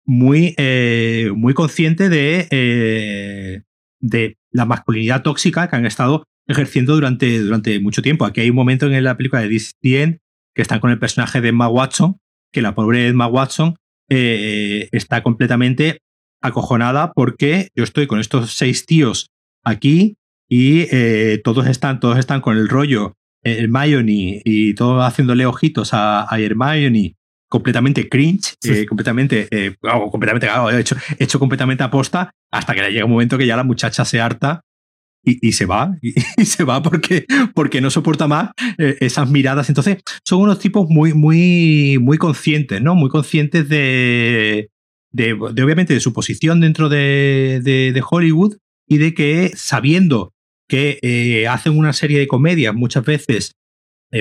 [0.04, 3.62] muy, eh, muy consciente de, eh,
[4.00, 8.24] de la masculinidad tóxica que han estado ejerciendo durante, durante mucho tiempo.
[8.24, 11.48] Aquí hay un momento en la película de This que están con el personaje de
[11.48, 12.18] Emma Watson,
[12.52, 13.74] que la pobre Emma Watson
[14.08, 15.98] eh, está completamente
[16.44, 19.30] acojonada porque yo estoy con estos seis tíos
[19.64, 20.16] aquí
[20.48, 20.86] y
[21.42, 27.16] todos están, todos están con el rollo Hermione y todos haciéndole ojitos a, a Hermione
[27.54, 29.76] completamente cringe, eh, completamente, eh,
[30.10, 34.04] completamente hecho, hecho completamente aposta, hasta que le llega un momento que ya la muchacha
[34.04, 34.62] se harta
[35.22, 39.68] y, se va, y, se va porque, porque no soporta más eh, esas miradas.
[39.68, 42.96] Entonces, son unos tipos muy, muy, muy conscientes, ¿no?
[42.96, 44.68] Muy conscientes de,
[45.14, 48.56] de, obviamente, de su posición dentro de, de, Hollywood
[48.86, 50.34] y de que sabiendo
[50.68, 53.52] que hacen una serie de comedias muchas veces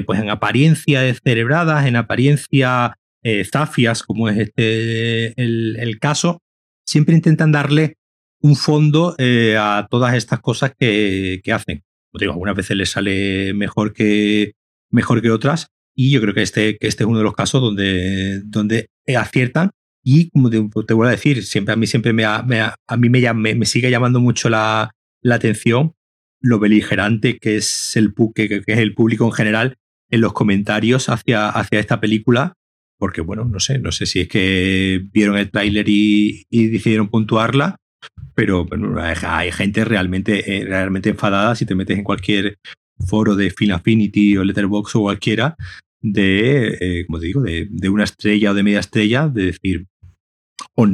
[0.05, 6.41] pues en apariencia celebradas, en apariencia eh, zafias, como es este el, caso,
[6.85, 7.95] siempre intentan darle
[8.41, 11.83] un fondo eh, a todas estas cosas que, hacen.
[12.13, 14.53] digo, algunas veces les sale mejor que,
[14.91, 17.61] mejor que otras y yo creo que este, que este es uno de los casos
[17.61, 19.71] donde, donde aciertan
[20.03, 22.43] Y como te, te vuelvo a decir, siempre, a mí siempre me, a
[22.97, 24.91] mí me, me, sigue llamando mucho la,
[25.21, 25.93] la, atención
[26.41, 29.77] lo beligerante que es, el, que, que es el público en general
[30.09, 32.53] en los comentarios hacia, hacia esta película,
[32.99, 37.07] porque bueno, no sé, no sé si es que vieron el tráiler y, y, decidieron
[37.07, 37.77] puntuarla,
[38.35, 42.57] pero bueno, hay gente realmente, eh, realmente enfadada si te metes en cualquier
[43.07, 45.55] foro de Film Affinity o Letterboxd o cualquiera
[46.01, 49.87] de, eh, como te digo, de, de, una estrella o de media estrella, de decir,
[50.75, 50.85] o,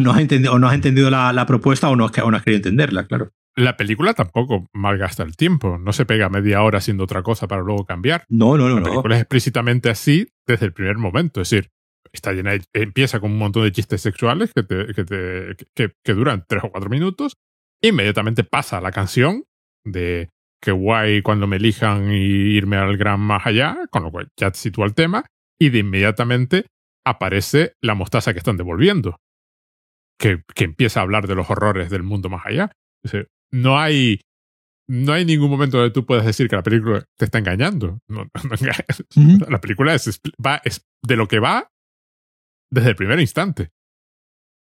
[0.00, 2.58] no has entendido, o no has entendido la, propuesta o no, o no has querido
[2.58, 3.32] entenderla, claro.
[3.54, 7.62] La película tampoco malgasta el tiempo, no se pega media hora haciendo otra cosa para
[7.62, 8.24] luego cambiar.
[8.28, 8.76] No, no, no.
[8.76, 11.70] La película es explícitamente así desde el primer momento, es decir,
[12.12, 16.14] está llena empieza con un montón de chistes sexuales que, te, que, te, que, que,
[16.14, 17.34] duran tres o cuatro minutos,
[17.82, 19.44] inmediatamente pasa la canción
[19.84, 20.28] de
[20.60, 24.52] que guay cuando me elijan y irme al gran más allá, con lo cual ya
[24.52, 25.24] sitúa el tema,
[25.58, 26.66] y de inmediatamente
[27.06, 29.20] aparece la mostaza que están devolviendo,
[30.18, 32.72] que, que empieza a hablar de los horrores del mundo más allá.
[33.52, 34.20] no hay
[34.88, 37.98] no hay ningún momento donde tú puedas decir que la película te está engañando.
[39.48, 41.72] La película es, va, es de lo que va
[42.70, 43.70] desde el primer instante.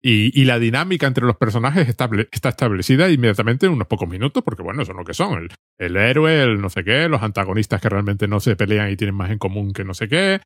[0.05, 4.43] Y, y, la dinámica entre los personajes está, está, establecida inmediatamente en unos pocos minutos,
[4.43, 5.45] porque bueno, son lo que son.
[5.45, 8.97] El, el, héroe, el no sé qué, los antagonistas que realmente no se pelean y
[8.97, 10.41] tienen más en común que no sé qué.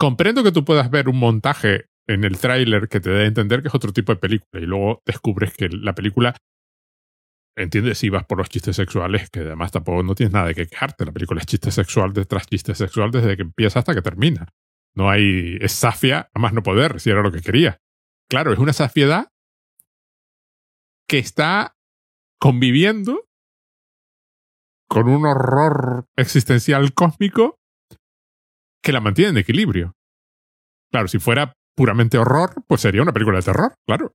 [0.00, 3.60] Comprendo que tú puedas ver un montaje en el tráiler que te dé a entender
[3.60, 6.34] que es otro tipo de película y luego descubres que la película,
[7.54, 10.66] entiendes, si vas por los chistes sexuales, que además tampoco no tienes nada de que
[10.66, 11.04] quejarte.
[11.04, 14.48] La película es chiste sexual detrás chiste sexual desde que empieza hasta que termina.
[14.94, 17.78] No hay, es safia a más no poder, si era lo que quería.
[18.26, 19.28] Claro, es una saciedad
[21.06, 21.76] que está
[22.40, 23.28] conviviendo
[24.88, 27.59] con un horror existencial cósmico
[28.82, 29.94] que la mantiene en equilibrio.
[30.90, 34.14] Claro, si fuera puramente horror, pues sería una película de terror, claro.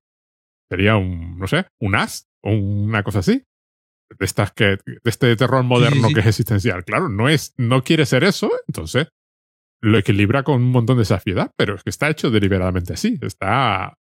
[0.69, 3.43] Sería un, no sé, un as o una cosa así.
[4.09, 6.83] De estas que, de este terror moderno que es existencial.
[6.85, 9.07] Claro, no es, no quiere ser eso, entonces
[9.81, 13.17] lo equilibra con un montón de saciedad, pero es que está hecho deliberadamente así.
[13.21, 13.95] Está.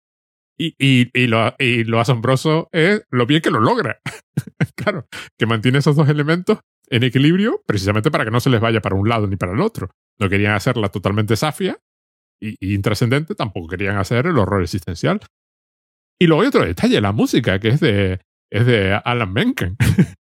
[0.58, 3.99] Y, y, y, lo, y lo asombroso es lo bien que lo logra.
[4.76, 8.82] claro, que mantiene esos dos elementos en equilibrio precisamente para que no se les vaya
[8.82, 9.89] para un lado ni para el otro.
[10.20, 11.80] No querían hacerla totalmente safia
[12.39, 15.22] y, intrascendente, tampoco querían hacer el horror existencial.
[16.20, 18.20] Y luego hay otro detalle, la música, que es de,
[18.52, 19.78] es de Alan Menken.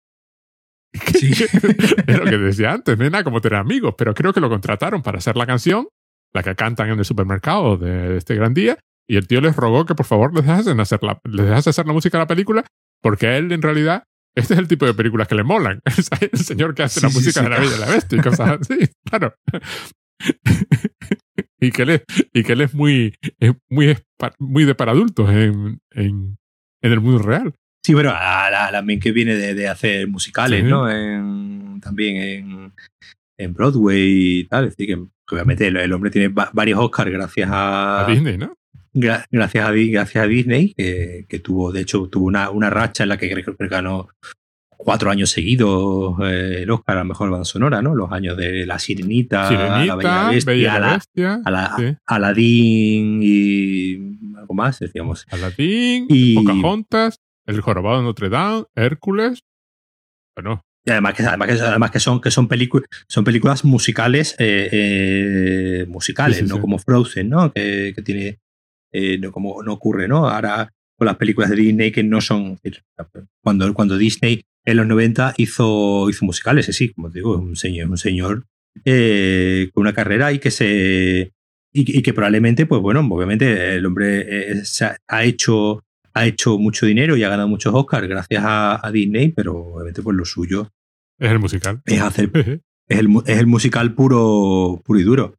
[1.13, 1.31] Sí.
[2.07, 5.19] es lo que decía antes, nena, como tener amigos, pero creo que lo contrataron para
[5.19, 5.89] hacer la canción,
[6.33, 8.79] la que cantan en el supermercado de este gran día,
[9.09, 11.87] y el tío les rogó que por favor les dejasen hacer la, les dejasen hacer
[11.87, 12.65] la música de la película,
[13.01, 14.03] porque a él en realidad
[14.35, 15.81] este es el tipo de películas que le molan.
[16.31, 18.77] el señor que hace la música de la Bella y la Bestia y cosas así,
[19.09, 19.33] claro.
[21.59, 22.03] y que él es,
[22.33, 23.97] y que él es muy, es muy,
[24.39, 26.37] muy de para adultos en, en,
[26.81, 27.53] en el mundo real.
[27.83, 28.13] Sí, bueno,
[28.71, 30.91] también que viene de, hacer musicales, ¿no?
[30.91, 32.73] En, también en,
[33.39, 34.65] en, Broadway y tal.
[34.65, 38.56] Es decir, que obviamente el, hombre tiene varios Oscars gracias a, a Disney, ¿no?
[38.99, 43.17] Gracias, a, gracias a Disney, que, tuvo, de hecho, tuvo una, una racha en la
[43.17, 44.07] que ganó
[44.77, 47.95] cuatro años seguidos eh, el Oscar a la mejor banda sonora, ¿no?
[47.95, 54.53] Los años de La Sirenita, la Bella Bestia, la, Bestia, a la, Aladdin y algo
[54.53, 55.25] más, decíamos.
[55.29, 59.43] Aladdin, y Pocahontas, el jorobado de Notre Dame, Hércules.
[60.35, 60.61] Bueno.
[60.85, 62.47] Y además que, además que, además que son, que son,
[63.09, 67.51] son películas musicales, eh, eh, musicales, no como Frozen, ¿no?
[67.51, 68.39] Que, que tiene,
[68.97, 70.29] eh, no, como no ocurre, ¿no?
[70.29, 72.59] Ahora con las películas de Disney que no son,
[73.43, 77.89] cuando, cuando Disney en los 90 hizo, hizo musicales, sí, como te digo, un señor,
[77.89, 78.45] un señor
[78.83, 81.33] con una carrera y que se
[81.73, 84.53] y, que probablemente, pues bueno, obviamente el hombre
[85.07, 85.83] ha hecho
[86.13, 90.17] ha hecho mucho dinero y ha ganado muchos Oscars gracias a, Disney, pero obviamente pues
[90.17, 90.71] lo suyo
[91.19, 91.81] es el musical.
[91.85, 92.31] Es hacer
[92.87, 95.35] es el, es el, musical puro, puro y duro.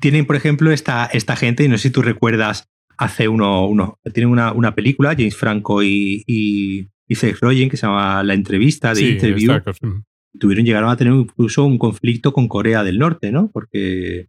[0.00, 3.98] Tienen, por ejemplo, esta, esta gente, y no sé si tú recuerdas, hace uno, uno
[4.12, 8.34] tienen una, una película, James Franco y, y, y Seth Rogen, que se llama La
[8.34, 9.52] Entrevista de Interview.
[10.38, 13.50] Tuvieron, llegaron a tener incluso un conflicto con Corea del Norte, ¿no?
[13.52, 14.28] Porque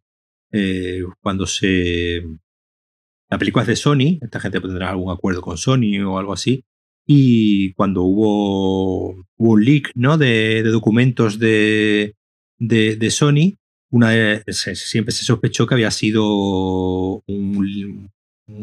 [0.51, 2.24] eh, cuando se
[3.34, 6.64] la película es de Sony, esta gente tendrá algún acuerdo con Sony o algo así.
[7.07, 10.20] Y cuando hubo, un leak ¿no?
[10.20, 12.16] de, documentos de,
[12.59, 13.57] de, Sony,
[13.89, 14.11] una
[14.45, 18.11] siempre se sospechó que había sido un,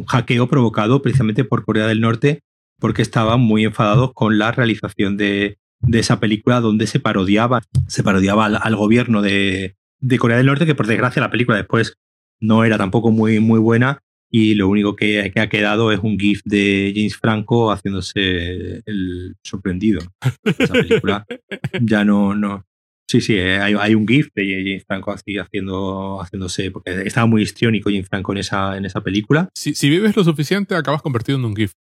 [0.07, 2.43] hackeo provocado precisamente por Corea del Norte
[2.79, 5.59] porque estaban muy enfadados con la realización de,
[5.93, 10.75] esa película donde se parodiaba, se parodiaba al, gobierno de, de, Corea del Norte, que
[10.75, 11.95] por desgracia la película después
[12.41, 16.41] no era tampoco muy, muy buena y lo único que, ha quedado es un GIF
[16.45, 20.01] de James Franco haciéndose el sorprendido.
[20.45, 21.27] Esa película
[21.83, 22.65] ya no, no.
[23.11, 27.43] Sí, sí, eh, hay, un GIF de James Franco así haciendo, haciéndose, porque estaba muy
[27.43, 29.49] histriónico James Franco en esa, en esa película.
[29.53, 31.73] Si, si vives lo suficiente, acabas convertido en un GIF.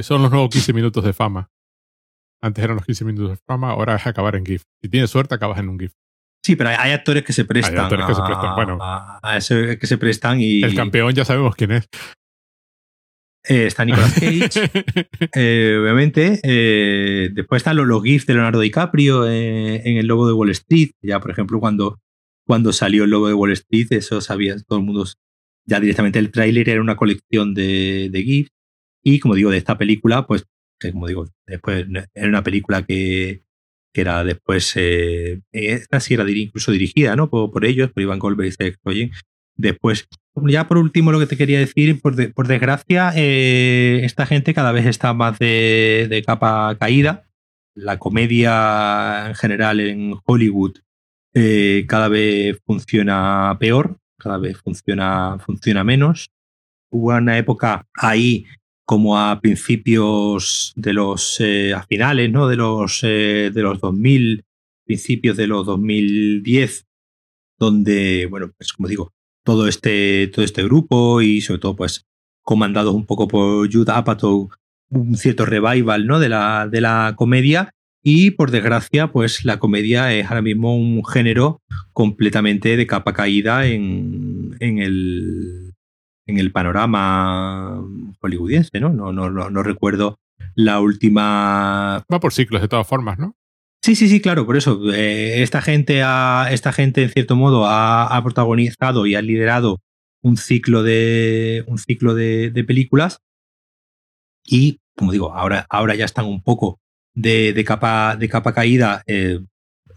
[0.00, 1.50] son los nuevos 15 minutos de fama.
[2.40, 4.62] Antes eran los 15 minutos de fama, ahora es acabar en GIF.
[4.80, 5.92] Si tienes suerte, acabas en un GIF.
[6.42, 7.76] Sí, pero hay, actores que se prestan.
[7.76, 8.78] Hay actores que se prestan, bueno.
[8.80, 10.62] A, eso que se prestan y.
[10.62, 11.86] El campeón ya sabemos quién es.
[13.48, 14.70] Eh, está Nicolas Cage,
[15.34, 16.40] eh, obviamente.
[16.42, 20.90] Eh, después están los, GIFs de Leonardo DiCaprio en El Lobo de Wall Street.
[21.02, 22.00] Ya, por ejemplo, cuando,
[22.44, 25.06] cuando salió El Lobo de Wall Street, eso sabía todo el mundo.
[25.64, 28.50] Ya directamente el tráiler era una colección de, de GIFs.
[29.02, 30.44] Y como digo, de esta película, pues,
[30.92, 33.44] como digo, después era una película que,
[33.96, 37.30] que era después, eh, esta sí era incluso dirigida ¿no?
[37.30, 38.78] por, ellos, por Iván Goldberg y Seth
[39.56, 40.06] Después,
[40.44, 44.86] ya por último, lo que te quería decir, por, desgracia, eh, esta gente cada vez
[44.86, 47.24] está más de, capa caída.
[47.74, 50.78] La comedia en general en Hollywood
[51.34, 56.30] eh, cada vez funciona peor, cada vez funciona, funciona menos.
[56.90, 58.46] Hubo una época ahí
[58.84, 62.46] como a principios de los, eh, a finales, ¿no?
[62.46, 64.44] De los, de los 2000,
[64.84, 66.86] principios de los 2010,
[67.58, 69.12] donde, bueno, pues como digo,
[69.46, 72.04] todo este, todo este grupo y sobre todo, pues,
[72.42, 74.50] comandados un poco por Jude Apatow,
[74.90, 76.18] un cierto revival, ¿no?
[76.18, 77.70] De la, de la comedia.
[78.02, 83.66] Y por desgracia, pues la comedia es ahora mismo un género completamente de capa caída
[83.66, 85.74] en, en el
[86.26, 87.82] en el panorama
[88.20, 88.90] hollywoodiense, ¿no?
[88.90, 90.18] No, no, no, recuerdo
[90.54, 92.04] la última.
[92.12, 93.36] Va por ciclos de todas formas, ¿no?
[93.86, 94.80] Sí, sí, sí, claro, por eso.
[94.92, 99.80] Eh, esta, gente ha, esta gente, en cierto modo, ha, protagonizado y ha liderado
[100.22, 103.20] un ciclo de, un ciclo de, películas.
[104.44, 106.80] Y, como digo, ahora, ahora ya están un poco
[107.14, 109.04] de, capa, de capa caída.
[109.06, 109.38] Eh,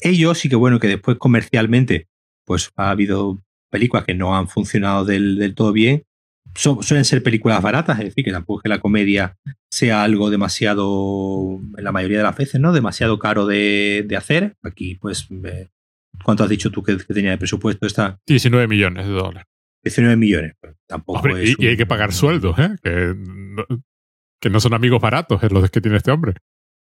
[0.01, 2.07] ellos sí que bueno, que después comercialmente,
[2.45, 3.39] pues ha habido
[3.71, 6.03] películas que no han funcionado del todo bien
[6.55, 9.37] suelen ser películas baratas, es decir, que tampoco es que la comedia
[9.71, 12.73] sea algo demasiado, en la mayoría de las veces, ¿no?
[12.73, 14.55] Demasiado caro de, hacer.
[14.63, 15.27] Aquí, pues,
[16.23, 18.19] ¿cuánto has dicho tú que, tenía de presupuesto esta?
[18.27, 19.45] 19 millones de dólares.
[19.83, 20.55] 19 millones,
[20.87, 22.75] tampoco es y, hay que pagar sueldos, ¿eh?
[24.41, 26.33] Que no, son amigos baratos, es los que tiene este hombre.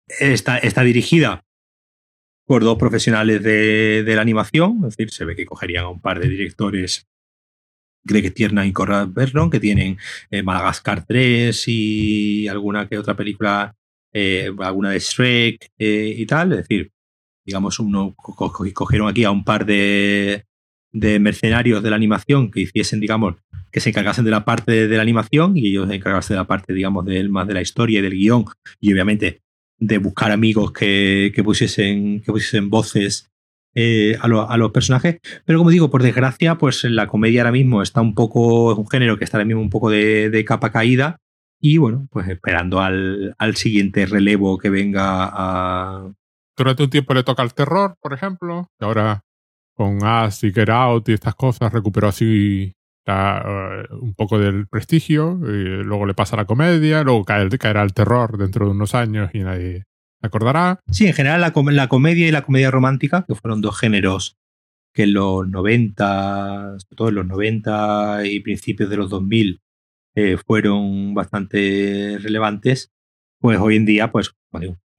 [0.08, 1.43] Está, está dirigida
[2.45, 6.02] por dos profesionales de, de la animación, es decir, se ve que cogerían a un
[6.02, 7.10] par de directores
[8.04, 9.97] Greg Tierna y Conrad Vernon, que tienen
[10.32, 13.76] eh, Madagascar 3 y alguna que otra película,
[14.14, 16.54] eh, alguna de Shrek eh, y tal.
[16.54, 16.91] Es decir,
[17.45, 20.45] digamos, uno cogieron aquí a un par de,
[20.91, 23.36] de mercenarios de la animación que hiciesen, digamos,
[23.72, 26.47] que se encargasen de la parte de, la animación y ellos se encargasen de la
[26.47, 28.45] parte, digamos, de, más de la historia y del guion
[28.80, 29.41] y obviamente
[29.78, 33.30] de buscar amigos que, que, pusiesen, que pusiesen voces
[33.76, 35.20] eh, a, los personajes.
[35.45, 38.88] Pero como digo, por desgracia, pues la comedia ahora mismo está un poco, es un
[38.88, 41.17] género que está ahora mismo un poco de, capa caída.
[41.61, 46.11] Y bueno, pues esperando al, siguiente relevo que venga a.
[46.57, 48.67] Durante un tiempo le toca el terror, por ejemplo.
[48.80, 49.22] Y ahora
[49.76, 52.74] con As y Get Out y estas cosas recuperó así
[53.05, 55.36] eh, un poco del prestigio.
[55.41, 59.39] Luego le pasa la comedia, luego cae, caerá el terror dentro de unos años y
[59.39, 59.86] nadie,
[60.22, 60.80] acordará?
[60.91, 61.51] Sí, en general la,
[61.88, 64.38] comedia y la comedia romántica, que fueron dos géneros
[64.93, 69.61] que en los 90, sobre todo en los 90 y principios de los 2000,
[70.15, 72.91] eh, fueron bastante relevantes,
[73.39, 74.34] pues hoy en día, pues,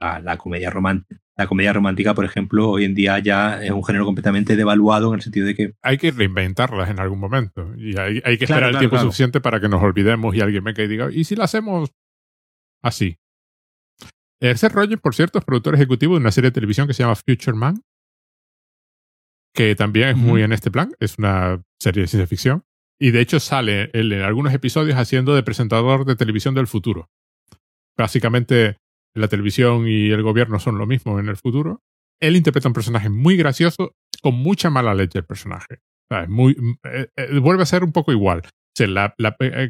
[0.01, 1.21] la, comedia romántica.
[1.37, 5.17] La comedia romántica, por ejemplo, hoy en día ya es un género completamente devaluado en
[5.17, 5.75] el sentido de que...
[5.83, 7.75] Hay que reinventarlas en algún momento.
[7.77, 10.89] Y hay, que esperar el tiempo suficiente para que nos olvidemos y alguien venga y
[10.89, 11.93] diga, ¿y si la hacemos
[12.83, 13.19] así?
[14.43, 17.03] Eh, Seth Rogen, por cierto, es productor ejecutivo de una serie de televisión que se
[17.03, 17.83] llama Future Man,
[19.55, 22.65] que también es muy en este plan, es una serie de ciencia ficción,
[22.99, 27.11] y de hecho sale en algunos episodios haciendo de presentador de televisión del futuro.
[27.99, 28.79] Básicamente
[29.15, 31.83] la televisión y el gobierno son lo mismo en el futuro.
[32.21, 35.81] Él interpreta un personaje muy gracioso, con mucha mala leche el personaje.
[36.29, 38.43] muy, eh, eh, vuelve a ser un poco igual.
[38.79, 39.15] la,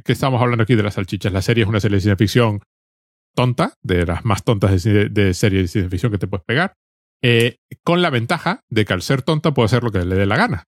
[0.04, 1.32] que estamos hablando aquí de las salchichas.
[1.32, 2.60] La serie es una serie de ciencia ficción
[3.34, 6.74] tonta, de las más tontas de, de series de ciencia ficción que te puedes pegar,
[7.22, 10.26] eh, con la ventaja de que al ser tonta puede hacer lo que le dé
[10.26, 10.64] la gana.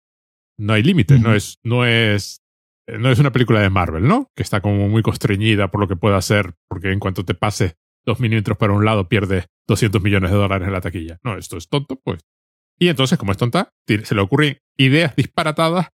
[0.58, 2.42] No hay límites, no, es, no, es,
[2.86, 4.28] no es una película de Marvel, ¿no?
[4.34, 7.76] Que está como muy constreñida por lo que puede hacer, porque en cuanto te pase
[8.04, 11.18] dos milímetros para un lado pierdes 200 millones de dólares en la taquilla.
[11.22, 12.20] No, esto es tonto, pues.
[12.78, 15.88] Y entonces, como es tonta, se le ocurren ideas disparatadas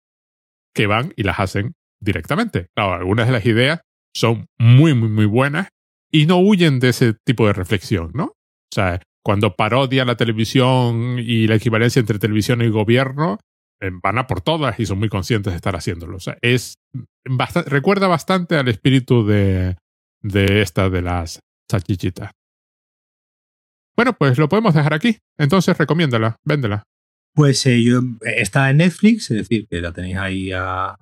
[0.73, 2.67] que van y las hacen directamente.
[2.75, 3.81] Claro, algunas de las ideas
[4.13, 5.69] son muy, muy, muy buenas
[6.13, 8.25] y no huyen de ese tipo de reflexión, ¿no?
[8.25, 13.39] O sea, cuando parodia la televisión y la equivalencia entre televisión y gobierno,
[13.81, 16.17] eh, van a por todas y son muy conscientes de estar haciéndolo.
[16.17, 16.75] O sea, es
[17.65, 19.77] recuerda bastante al espíritu de,
[20.21, 21.39] de esta de las
[21.69, 22.31] salchichitas.
[23.95, 25.17] Bueno, pues lo podemos dejar aquí.
[25.37, 26.83] Entonces recomiéndala, véndela.
[27.35, 30.95] Pues eh, yo, está en Netflix, es decir, que la tenéis ahí a,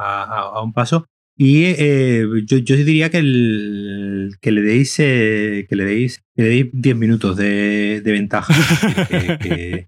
[0.63, 1.05] un paso.
[1.43, 6.49] Y eh, yo, yo, diría que, el, que le deis que le deis que le
[6.49, 8.53] deis 10 minutos de, ventaja.
[9.39, 9.87] que,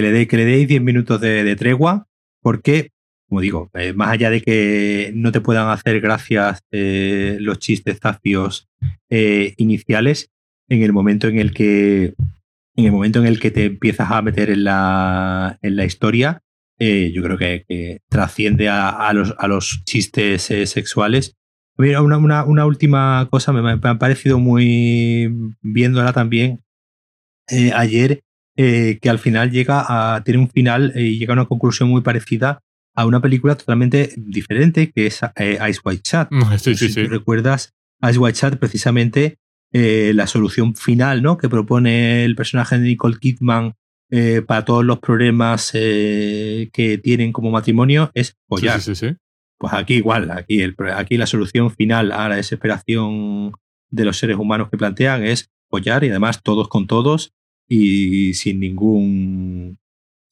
[0.00, 2.08] le que le deis 10 minutos de, tregua,
[2.40, 2.92] porque,
[3.28, 8.66] como digo, eh, más allá de que no te puedan hacer gracias los chistes zafios
[9.10, 10.30] iniciales,
[10.70, 12.14] en el momento en el que
[12.76, 16.42] en el momento en el que te empiezas a meter en la, en la historia,
[16.80, 21.36] eh, yo creo que, trasciende a, los, a los chistes eh, sexuales.
[21.76, 26.62] Mira, una, una, última cosa, me, ha parecido muy, viéndola también
[27.48, 28.22] eh, ayer,
[28.56, 32.60] que al final llega a, tiene un final y llega a una conclusión muy parecida
[32.94, 35.20] a una película totalmente diferente, que es
[35.68, 36.28] Ice White Chat.
[36.58, 37.04] Sí, sí, sí.
[37.04, 37.72] recuerdas,
[38.02, 39.38] Ice White Chat precisamente
[39.72, 41.38] eh, la solución final ¿no?
[41.38, 43.74] que propone el personaje de Nicole Kidman
[44.10, 48.80] eh, para todos los problemas eh, que tienen como matrimonio es follar.
[48.80, 49.14] Sí, sí,
[49.58, 53.52] pues aquí igual, aquí, el, aquí la solución final a la desesperación
[53.90, 57.32] de los seres humanos que plantean es follar y además todos con todos
[57.68, 59.78] y sin ningún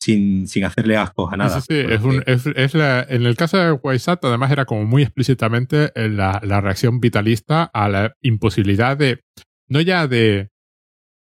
[0.01, 1.61] sin, sin hacerle asco a nada.
[1.61, 4.85] Sí, sí, es, un, es, es la, en el caso de Waysat, además era como
[4.85, 9.21] muy explícitamente la, la, reacción vitalista a la imposibilidad de,
[9.69, 10.49] no ya de,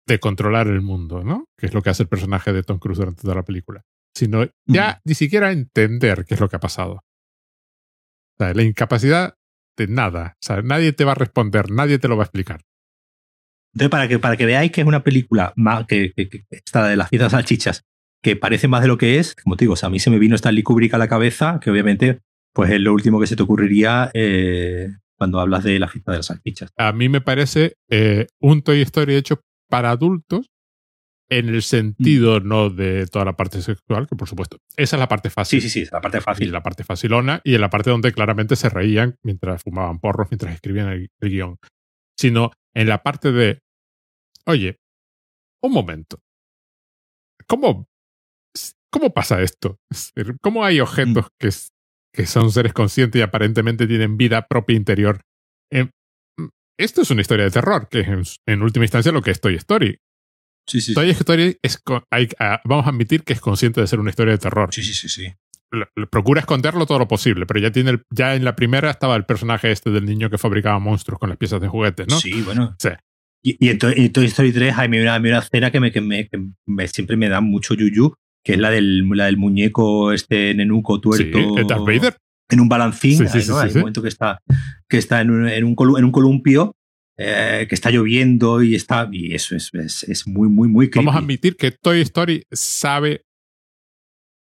[0.07, 1.45] de controlar el mundo, ¿no?
[1.57, 3.83] Que es lo que hace el personaje de Tom Cruise durante toda la película,
[4.15, 6.93] sino ya ni siquiera entender qué es lo que ha pasado.
[6.93, 9.35] O sea, la incapacidad
[9.77, 10.35] de nada.
[10.35, 12.61] O sea, nadie te va a responder, nadie te lo va a explicar.
[13.73, 16.87] Entonces, para que, para que veáis que es una película más que, que, que está
[16.87, 17.85] de las fiestas salchichas,
[18.21, 20.35] que parece más de lo que es, como te digo, a mí se me vino
[20.35, 22.19] Stanley Kubrick a la cabeza, que obviamente
[22.53, 26.17] pues es lo último que se te ocurriría eh, cuando hablas de la fiesta de
[26.17, 26.71] las salchichas.
[26.77, 29.41] A mí me parece eh, un Toy Story hecho
[29.71, 30.51] para adultos
[31.29, 32.47] en el sentido mm.
[32.47, 35.61] no de toda la parte sexual, que por supuesto, esa es la parte fácil.
[35.61, 36.47] Sí, sí, sí, la parte fácil.
[36.47, 40.27] Y la parte facilona y en la parte donde claramente se reían mientras fumaban porros,
[40.29, 41.57] mientras escribían el guion.
[42.15, 43.61] Sino en la parte de,
[44.45, 44.77] oye,
[45.63, 46.19] un momento,
[47.47, 47.87] ¿cómo
[48.91, 49.79] ¿Cómo pasa esto?
[50.41, 51.29] ¿Cómo hay objetos mm.
[51.39, 51.49] que,
[52.13, 55.21] que son seres conscientes y aparentemente tienen vida propia interior?
[55.71, 55.89] Eh,
[56.83, 59.55] esto es una historia de terror, que es en, última instancia lo que es Toy
[59.55, 59.97] Story.
[60.67, 61.81] Sí, sí, Toy Story es,
[62.39, 64.73] ah, vamos a admitir que es consciente de ser una historia de terror.
[64.73, 65.33] Sí, sí, sí, sí.
[66.11, 69.71] procura esconderlo todo lo posible, pero ya tiene ya en la primera estaba el personaje
[69.71, 72.19] este del niño que fabricaba monstruos con las piezas de juguetes, ¿no?
[72.19, 72.75] Sí, bueno.
[73.43, 76.87] Y, en, Toy Story 3 hay una, una escena que, me, que, me, que me,
[76.87, 78.13] siempre me da mucho yuyu,
[78.43, 81.39] que es la del, la del muñeco, este nenuco tuerto.
[82.51, 84.41] En un balancín, hay un momento que está,
[84.87, 86.75] que está en un, en un, en un columpio,
[87.17, 89.09] eh, que está lloviendo y está.
[89.11, 91.05] Y eso es, es, muy, muy, muy creepy.
[91.05, 93.25] Vamos a admitir que Toy Story sabe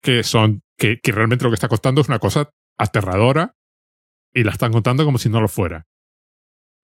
[0.03, 0.63] que son.
[0.77, 3.57] Que, que realmente lo que está contando es una cosa aterradora
[4.33, 5.87] y la están contando como si no lo fuera.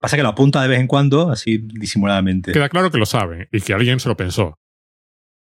[0.01, 2.53] Pasa que lo apunta de vez en cuando, así disimuladamente.
[2.53, 4.59] Queda claro que lo sabe y que alguien se lo pensó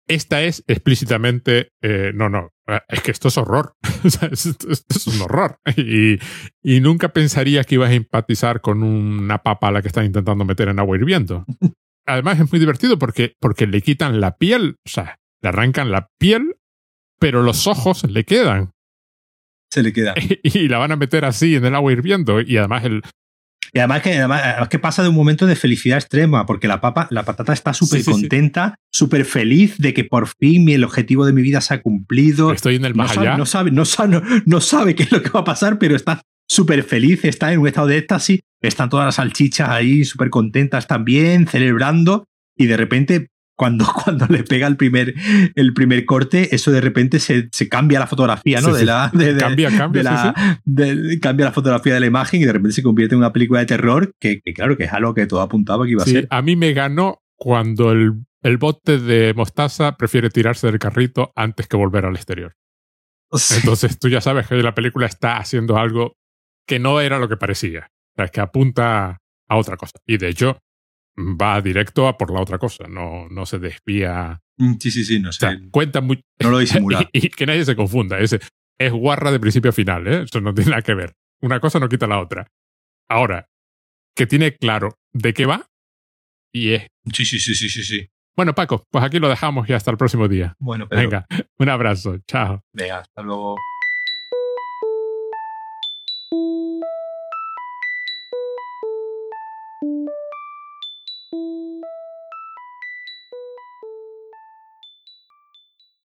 [0.08, 3.74] esta es explícitamente, eh, no, no, eh, es que esto es horror,
[4.04, 4.26] esto,
[4.70, 5.58] es un horror.
[5.76, 6.18] Y,
[6.62, 10.44] y, nunca pensaría que ibas a empatizar con una papa a la que están intentando
[10.44, 11.44] meter en agua hirviendo.
[12.06, 16.08] Además es muy divertido porque, porque le quitan la piel, o sea, le arrancan la
[16.18, 16.56] piel,
[17.18, 18.72] pero los ojos le quedan.
[19.70, 20.14] Se le queda.
[20.42, 22.40] Y la van a meter así en el agua hirviendo.
[22.40, 23.02] Y además el,
[23.74, 27.08] y además que, además, que pasa de un momento de felicidad extrema, porque la papa,
[27.10, 31.40] la patata está súper contenta, súper feliz de que por fin el objetivo de mi
[31.40, 32.52] vida se ha cumplido.
[32.52, 33.36] Estoy en el más no allá.
[33.38, 36.20] no, sabe, no, sabe, no, sabe qué es lo que va a pasar, pero está
[36.46, 38.40] súper feliz, está en un estado de éxtasis.
[38.60, 42.24] Están todas las salchichas ahí súper contentas también, celebrando.
[42.54, 43.28] Y de repente
[43.62, 45.14] cuando, cuando le pega el primer,
[45.54, 48.74] el primer corte, eso de repente se, se cambia la fotografía, ¿no?
[48.74, 49.08] de la,
[49.38, 50.60] cambia, cambia, la,
[51.20, 53.66] cambia la fotografía de la imagen y de repente se convierte en una película de
[53.66, 56.26] terror que, claro, que es algo que todo apuntaba que iba a ser.
[56.30, 61.68] A mí me ganó cuando el, el bote de mostaza prefiere tirarse del carrito antes
[61.68, 62.56] que volver al exterior.
[63.54, 66.16] Entonces tú ya sabes que la película está haciendo algo
[66.66, 67.90] que no era lo que parecía.
[68.16, 70.00] O sea, que apunta a otra cosa.
[70.04, 70.58] Y de hecho,
[71.18, 74.40] va directo a por la otra cosa, no, no se desvía.
[74.56, 75.60] Mm, sí, sí, sí, no sé.
[75.70, 76.22] Cuenta mucho.
[76.40, 77.08] No lo disimula.
[77.12, 78.38] y, y, que nadie se confunda, es,
[78.78, 80.22] es guarra de principio a final, ¿eh?
[80.22, 81.14] eso no tiene nada que ver.
[81.40, 82.46] Una cosa no quita la otra.
[83.08, 83.48] Ahora,
[84.14, 85.66] que tiene claro de qué va
[86.52, 86.86] y es.
[87.12, 88.08] Sí, sí, sí, sí, sí, sí.
[88.36, 90.54] Bueno, Paco, pues aquí lo dejamos y hasta el próximo día.
[90.58, 91.02] Bueno, Pedro.
[91.02, 91.26] Venga,
[91.58, 92.18] un abrazo.
[92.26, 92.62] Chao.
[92.72, 93.56] Venga, hasta luego.